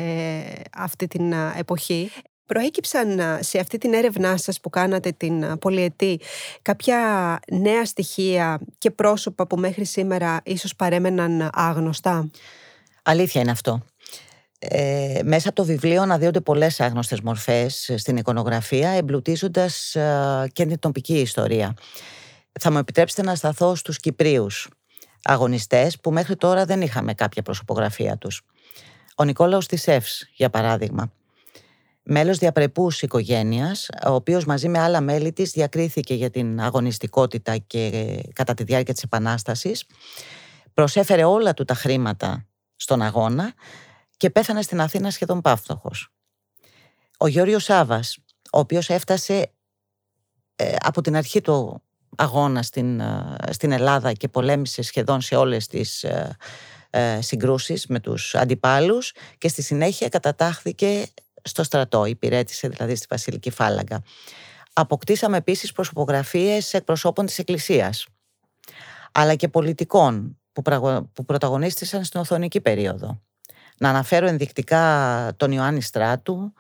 αυτή 0.76 1.06
την 1.06 1.32
εποχή. 1.58 2.10
Προέκυψαν 2.46 3.20
σε 3.40 3.58
αυτή 3.58 3.78
την 3.78 3.94
έρευνά 3.94 4.36
σας 4.36 4.60
που 4.60 4.70
κάνατε 4.70 5.12
την 5.12 5.58
πολυετή 5.58 6.20
κάποια 6.62 6.98
νέα 7.52 7.84
στοιχεία 7.84 8.60
και 8.78 8.90
πρόσωπα 8.90 9.46
που 9.46 9.56
μέχρι 9.56 9.84
σήμερα 9.84 10.40
ίσως 10.44 10.76
παρέμεναν 10.76 11.50
άγνωστα; 11.52 12.30
Αλήθεια 13.02 13.40
είναι 13.40 13.50
αυτό. 13.50 13.82
Ε, 14.68 15.20
μέσα 15.24 15.48
από 15.48 15.56
το 15.56 15.64
βιβλίο 15.64 16.02
αναδύονται 16.02 16.40
πολλές 16.40 16.80
άγνωστες 16.80 17.20
μορφές 17.20 17.92
στην 17.96 18.16
εικονογραφία 18.16 18.90
εμπλουτίζοντας 18.90 19.94
ε, 19.94 20.50
και 20.52 20.66
την 20.66 20.78
τοπική 20.78 21.18
ιστορία. 21.18 21.74
Θα 22.60 22.70
μου 22.70 22.78
επιτρέψετε 22.78 23.22
να 23.22 23.34
σταθώ 23.34 23.74
στους 23.74 23.98
Κυπρίους 23.98 24.68
αγωνιστές 25.22 26.00
που 26.00 26.12
μέχρι 26.12 26.36
τώρα 26.36 26.64
δεν 26.64 26.80
είχαμε 26.80 27.14
κάποια 27.14 27.42
προσωπογραφία 27.42 28.16
τους. 28.16 28.42
Ο 29.16 29.24
Νικόλαος 29.24 29.66
Τισεύς, 29.66 30.28
για 30.34 30.50
παράδειγμα, 30.50 31.12
μέλος 32.02 32.38
διαπρεπούς 32.38 33.02
οικογένειας, 33.02 33.88
ο 34.06 34.12
οποίος 34.12 34.44
μαζί 34.44 34.68
με 34.68 34.78
άλλα 34.78 35.00
μέλη 35.00 35.32
της 35.32 35.50
διακρίθηκε 35.50 36.14
για 36.14 36.30
την 36.30 36.60
αγωνιστικότητα 36.60 37.56
και 37.56 38.18
κατά 38.32 38.54
τη 38.54 38.64
διάρκεια 38.64 38.94
της 38.94 39.02
Επανάστασης, 39.02 39.84
προσέφερε 40.74 41.24
όλα 41.24 41.54
του 41.54 41.64
τα 41.64 41.74
χρήματα 41.74 42.46
στον 42.76 43.02
αγώνα 43.02 43.52
και 44.16 44.30
πέθανε 44.30 44.62
στην 44.62 44.80
Αθήνα 44.80 45.10
σχεδόν 45.10 45.40
πάυστοχος. 45.40 46.12
Ο 47.18 47.26
Γιώργος 47.26 47.64
Σάβας, 47.64 48.18
ο 48.52 48.58
οποίος 48.58 48.88
έφτασε 48.90 49.52
ε, 50.56 50.74
από 50.78 51.00
την 51.00 51.16
αρχή 51.16 51.40
του 51.40 51.82
αγώνα 52.16 52.62
στην, 52.62 53.00
ε, 53.00 53.36
στην 53.50 53.72
Ελλάδα 53.72 54.12
και 54.12 54.28
πολέμησε 54.28 54.82
σχεδόν 54.82 55.20
σε 55.20 55.36
όλες 55.36 55.66
τις 55.66 56.04
ε, 56.04 56.36
ε, 56.90 57.20
συγκρούσεις 57.20 57.86
με 57.86 58.00
τους 58.00 58.34
αντιπάλους 58.34 59.12
και 59.38 59.48
στη 59.48 59.62
συνέχεια 59.62 60.08
κατατάχθηκε 60.08 61.06
στο 61.42 61.62
στρατό, 61.62 62.04
υπηρέτησε 62.04 62.68
δηλαδή 62.68 62.94
στη 62.94 63.06
Βασιλική 63.10 63.50
Φάλαγγα. 63.50 64.02
Αποκτήσαμε 64.72 65.36
επίσης 65.36 65.72
προσωπογραφίες 65.72 66.74
εκπροσώπων 66.74 67.26
της 67.26 67.38
Εκκλησίας 67.38 68.06
αλλά 69.12 69.34
και 69.34 69.48
πολιτικών 69.48 70.38
που, 70.52 70.62
που 71.12 71.24
πρωταγωνίστησαν 71.24 72.04
στην 72.04 72.20
Οθονική 72.20 72.60
περίοδο. 72.60 73.20
Να 73.78 73.88
αναφέρω 73.88 74.26
ενδεικτικά 74.26 75.32
τον 75.36 75.52
Ιωάννη 75.52 75.80
Στράτου, 75.80 76.52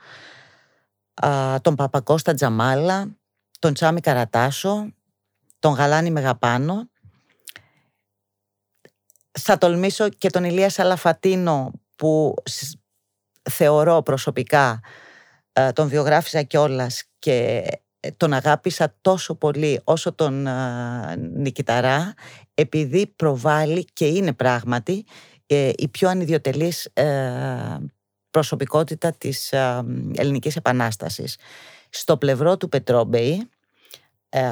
τον 1.60 1.74
Παπακώστα 1.74 2.34
Τζαμάλα, 2.34 3.16
τον 3.58 3.74
Τσάμι 3.74 4.00
Καρατάσο, 4.00 4.92
τον 5.58 5.72
Γαλάνη 5.72 6.10
Μεγαπάνο. 6.10 6.88
Θα 9.38 9.58
τολμήσω 9.58 10.08
και 10.08 10.30
τον 10.30 10.44
Ηλία 10.44 10.70
Σαλαφατίνο 10.70 11.70
που 11.96 12.34
θεωρώ 13.50 14.02
προσωπικά 14.02 14.80
ε, 15.52 15.72
τον 15.72 15.88
βιογράφησα 15.88 16.42
κιόλας 16.42 17.04
και 17.18 17.64
τον 18.16 18.32
αγάπησα 18.32 18.94
τόσο 19.00 19.34
πολύ 19.34 19.80
όσο 19.84 20.12
τον 20.12 20.48
Νικηταρά 21.34 22.14
επειδή 22.54 23.06
προβάλλει 23.06 23.84
και 23.92 24.06
είναι 24.06 24.32
πράγματι 24.32 25.04
η 25.76 25.88
πιο 25.88 26.08
ανιδιοτελής 26.08 26.88
προσωπικότητα 28.30 29.12
της 29.12 29.52
ελληνικής 30.14 30.56
επανάστασης. 30.56 31.36
Στο 31.90 32.16
πλευρό 32.16 32.56
του 32.56 32.68
Πετρόμπεϊ, 32.68 33.48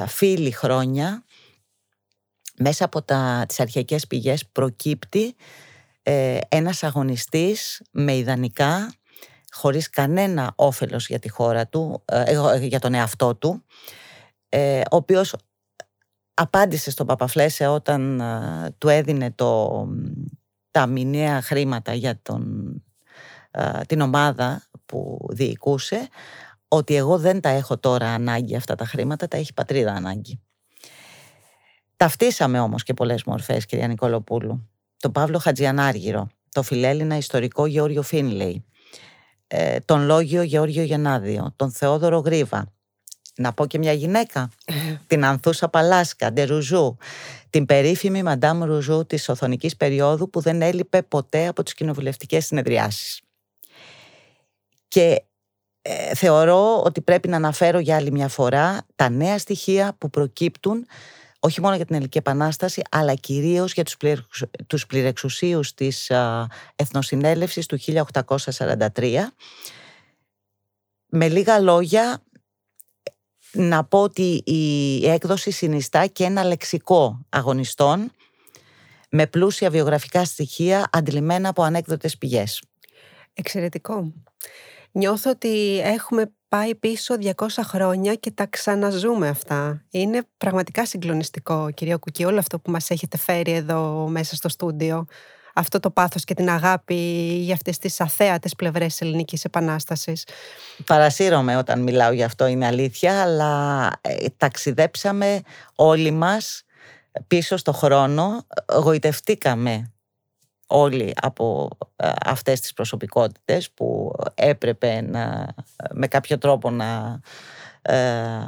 φίλοι 0.07 0.51
χρόνια, 0.51 1.23
μέσα 2.57 2.85
από 2.85 3.01
τα, 3.01 3.45
τις 3.47 3.59
αρχαϊκές 3.59 4.07
πηγές 4.07 4.45
προκύπτει 4.45 5.35
ε, 6.03 6.39
ένας 6.49 6.83
αγωνιστής 6.83 7.81
με 7.91 8.15
ιδανικά, 8.15 8.93
χωρίς 9.51 9.89
κανένα 9.89 10.53
όφελος 10.55 11.07
για 11.07 11.19
τη 11.19 11.29
χώρα 11.29 11.67
του, 11.67 12.03
ε, 12.05 12.57
για 12.61 12.79
τον 12.79 12.93
εαυτό 12.93 13.35
του, 13.35 13.63
ε, 14.49 14.79
ο 14.79 14.95
οποίος 14.95 15.35
απάντησε 16.33 16.91
στον 16.91 17.05
Παπαφλέσε 17.05 17.67
όταν 17.67 18.19
ε, 18.19 18.75
του 18.77 18.89
έδινε 18.89 19.31
το, 19.31 19.87
τα 20.75 20.87
μηνιαία 20.87 21.41
χρήματα 21.41 21.93
για 21.93 22.19
τον, 22.21 22.73
την 23.87 24.01
ομάδα 24.01 24.63
που 24.85 25.27
διοικούσε, 25.29 26.07
ότι 26.67 26.95
εγώ 26.95 27.17
δεν 27.17 27.41
τα 27.41 27.49
έχω 27.49 27.77
τώρα 27.77 28.07
ανάγκη 28.07 28.55
αυτά 28.55 28.75
τα 28.75 28.85
χρήματα, 28.85 29.27
τα 29.27 29.37
έχει 29.37 29.53
πατρίδα 29.53 29.91
ανάγκη. 29.91 30.41
Ταυτίσαμε 31.97 32.59
όμως 32.59 32.83
και 32.83 32.93
πολλές 32.93 33.23
μορφές, 33.23 33.65
κυρία 33.65 33.87
Νικολοπούλου. 33.87 34.69
Τον 34.97 35.11
Παύλο 35.11 35.39
Χατζιανάργυρο, 35.39 36.27
το 36.51 36.63
φιλέλληνα 36.63 37.17
ιστορικό 37.17 37.65
Γεώργιο 37.65 38.01
Φίνλεϊ, 38.01 38.65
ε, 39.47 39.79
τον 39.79 40.05
Λόγιο 40.05 40.41
Γεώργιο 40.41 40.83
Γενάδιο, 40.83 41.53
τον 41.55 41.71
Θεόδωρο 41.71 42.19
Γρίβα, 42.19 42.73
να 43.37 43.53
πω 43.53 43.65
και 43.65 43.77
μια 43.77 43.93
γυναίκα, 43.93 44.49
την 45.07 45.25
Ανθούσα 45.25 45.69
Παλάσκα, 45.69 46.31
Ντερουζού, 46.31 46.97
την 47.49 47.65
περίφημη 47.65 48.23
Μαντάμ 48.23 48.63
Ρουζού 48.63 49.05
της 49.05 49.29
Οθονικής 49.29 49.77
περίοδου 49.77 50.29
που 50.29 50.39
δεν 50.39 50.61
έλειπε 50.61 51.01
ποτέ 51.01 51.47
από 51.47 51.63
τις 51.63 51.73
κοινοβουλευτικές 51.73 52.45
συνεδριάσεις. 52.45 53.21
Και 54.87 55.23
ε, 55.81 56.15
θεωρώ 56.15 56.81
ότι 56.81 57.01
πρέπει 57.01 57.27
να 57.27 57.35
αναφέρω 57.35 57.79
για 57.79 57.95
άλλη 57.95 58.11
μια 58.11 58.27
φορά 58.27 58.85
τα 58.95 59.09
νέα 59.09 59.37
στοιχεία 59.37 59.95
που 59.97 60.09
προκύπτουν 60.09 60.85
όχι 61.45 61.61
μόνο 61.61 61.75
για 61.75 61.85
την 61.85 61.95
Ελληνική 61.95 62.17
Επανάσταση, 62.17 62.81
αλλά 62.91 63.13
κυρίως 63.13 63.73
για 63.73 63.83
τους, 63.83 63.97
πληρεξου, 63.97 64.49
τους 64.67 64.85
πληρεξουσίους 64.85 65.73
της 65.73 66.11
α, 66.11 66.47
Εθνοσυνέλευσης 66.75 67.65
του 67.65 67.79
1843. 67.79 69.15
Με 71.05 71.29
λίγα 71.29 71.59
λόγια, 71.59 72.23
να 73.55 73.83
πω 73.83 74.01
ότι 74.01 74.41
η 74.45 75.07
έκδοση 75.07 75.51
συνιστά 75.51 76.05
και 76.05 76.23
ένα 76.23 76.43
λεξικό 76.43 77.25
αγωνιστών 77.29 78.11
με 79.09 79.27
πλούσια 79.27 79.69
βιογραφικά 79.69 80.25
στοιχεία 80.25 80.89
αντιλημμένα 80.91 81.49
από 81.49 81.63
ανέκδοτες 81.63 82.17
πηγές. 82.17 82.63
Εξαιρετικό. 83.33 84.13
Νιώθω 84.91 85.29
ότι 85.29 85.79
έχουμε 85.83 86.31
πάει 86.47 86.75
πίσω 86.75 87.15
200 87.21 87.47
χρόνια 87.63 88.15
και 88.15 88.31
τα 88.31 88.45
ξαναζούμε 88.45 89.27
αυτά. 89.27 89.85
Είναι 89.89 90.21
πραγματικά 90.37 90.85
συγκλονιστικό, 90.85 91.71
κυρία 91.73 91.97
Κουκή, 91.97 92.25
όλο 92.25 92.39
αυτό 92.39 92.59
που 92.59 92.71
μας 92.71 92.89
έχετε 92.89 93.17
φέρει 93.17 93.51
εδώ 93.51 94.07
μέσα 94.09 94.35
στο 94.35 94.49
στούντιο. 94.49 95.05
Αυτό 95.57 95.79
το 95.79 95.91
πάθος 95.91 96.23
και 96.23 96.33
την 96.33 96.49
αγάπη 96.49 96.95
για 97.41 97.53
αυτές 97.53 97.77
τις 97.77 98.01
αθέατες 98.01 98.55
πλευρές 98.55 98.87
της 98.87 99.01
ελληνικής 99.01 99.43
επανάστασης. 99.43 100.27
Παρασύρωμαι 100.85 101.57
όταν 101.57 101.81
μιλάω 101.81 102.11
για 102.11 102.25
αυτό, 102.25 102.45
είναι 102.45 102.65
αλήθεια, 102.65 103.21
αλλά 103.21 103.91
ε, 104.01 104.25
ταξιδέψαμε 104.37 105.41
όλοι 105.75 106.11
μας 106.11 106.63
πίσω 107.27 107.57
στο 107.57 107.71
χρόνο, 107.71 108.45
γοητευτήκαμε 108.73 109.91
όλοι 110.67 111.13
από 111.21 111.69
ε, 111.95 112.11
αυτές 112.25 112.59
τις 112.59 112.73
προσωπικότητες 112.73 113.71
που 113.71 114.13
έπρεπε 114.35 115.01
να, 115.01 115.47
με 115.91 116.07
κάποιο 116.07 116.37
τρόπο 116.37 116.69
να 116.69 117.19
ε, 117.81 117.97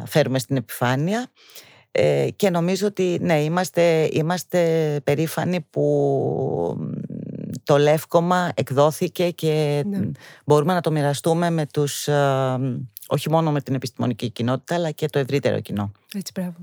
φέρουμε 0.06 0.39
στην 0.39 0.56
επιφάνεια 0.56 1.32
ε, 1.91 2.28
και 2.36 2.50
νομίζω 2.50 2.88
ότι 2.88 3.17
ναι, 3.22 3.43
είμαστε, 3.43 4.10
είμαστε 4.12 4.62
περήφανοι 5.04 5.62
που 5.62 6.78
το 7.63 7.77
Λεύκομα 7.77 8.51
εκδόθηκε 8.55 9.29
και 9.29 9.83
ναι. 9.86 10.12
μπορούμε 10.45 10.73
να 10.73 10.81
το 10.81 10.91
μοιραστούμε 10.91 11.49
με 11.49 11.65
τους, 11.65 12.07
όχι 13.07 13.29
μόνο 13.29 13.51
με 13.51 13.62
την 13.62 13.75
επιστημονική 13.75 14.29
κοινότητα 14.29 14.75
αλλά 14.75 14.91
και 14.91 15.07
το 15.07 15.19
ευρύτερο 15.19 15.60
κοινό. 15.60 15.91
Έτσι, 16.15 16.31
μπράβο. 16.36 16.55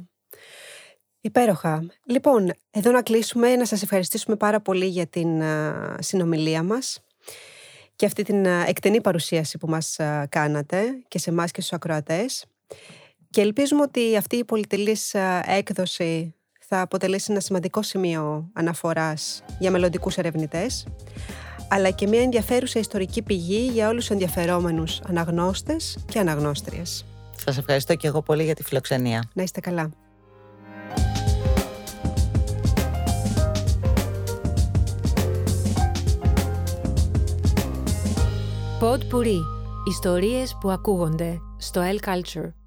Υπέροχα. 1.20 1.86
Λοιπόν, 2.04 2.52
εδώ 2.70 2.90
να 2.90 3.02
κλείσουμε, 3.02 3.56
να 3.56 3.66
σας 3.66 3.82
ευχαριστήσουμε 3.82 4.36
πάρα 4.36 4.60
πολύ 4.60 4.86
για 4.86 5.06
την 5.06 5.42
συνομιλία 5.98 6.62
μας 6.62 7.00
και 7.96 8.06
αυτή 8.06 8.22
την 8.22 8.46
εκτενή 8.46 9.00
παρουσίαση 9.00 9.58
που 9.58 9.68
μας 9.68 9.96
κάνατε 10.28 10.82
και 11.08 11.18
σε 11.18 11.30
εμάς 11.30 11.50
και 11.50 11.60
στους 11.60 11.72
ακροατές. 11.72 12.44
Και 13.30 13.40
ελπίζουμε 13.40 13.82
ότι 13.82 14.16
αυτή 14.16 14.36
η 14.36 14.44
πολυτελής 14.44 15.14
έκδοση 15.44 16.34
θα 16.68 16.80
αποτελέσει 16.80 17.26
ένα 17.30 17.40
σημαντικό 17.40 17.82
σημείο 17.82 18.50
αναφοράς 18.52 19.42
για 19.58 19.70
μελλοντικούς 19.70 20.16
ερευνητές, 20.16 20.86
αλλά 21.68 21.90
και 21.90 22.06
μια 22.06 22.22
ενδιαφέρουσα 22.22 22.78
ιστορική 22.78 23.22
πηγή 23.22 23.70
για 23.72 23.88
όλους 23.88 24.00
τους 24.00 24.10
ενδιαφερόμενους 24.10 25.00
αναγνώστες 25.08 25.98
και 26.08 26.18
αναγνώστριες. 26.18 27.04
Σας 27.44 27.58
ευχαριστώ 27.58 27.94
και 27.94 28.06
εγώ 28.06 28.22
πολύ 28.22 28.44
για 28.44 28.54
τη 28.54 28.62
φιλοξενία. 28.62 29.22
Να 29.34 29.42
είστε 29.42 29.60
καλά. 29.60 29.90
Pod 38.80 38.98
Puri. 38.98 39.38
Ιστορίες 39.88 40.56
που 40.60 40.70
ακούγονται 40.70 41.40
στο 41.58 41.82
El 41.82 42.08
Culture. 42.08 42.63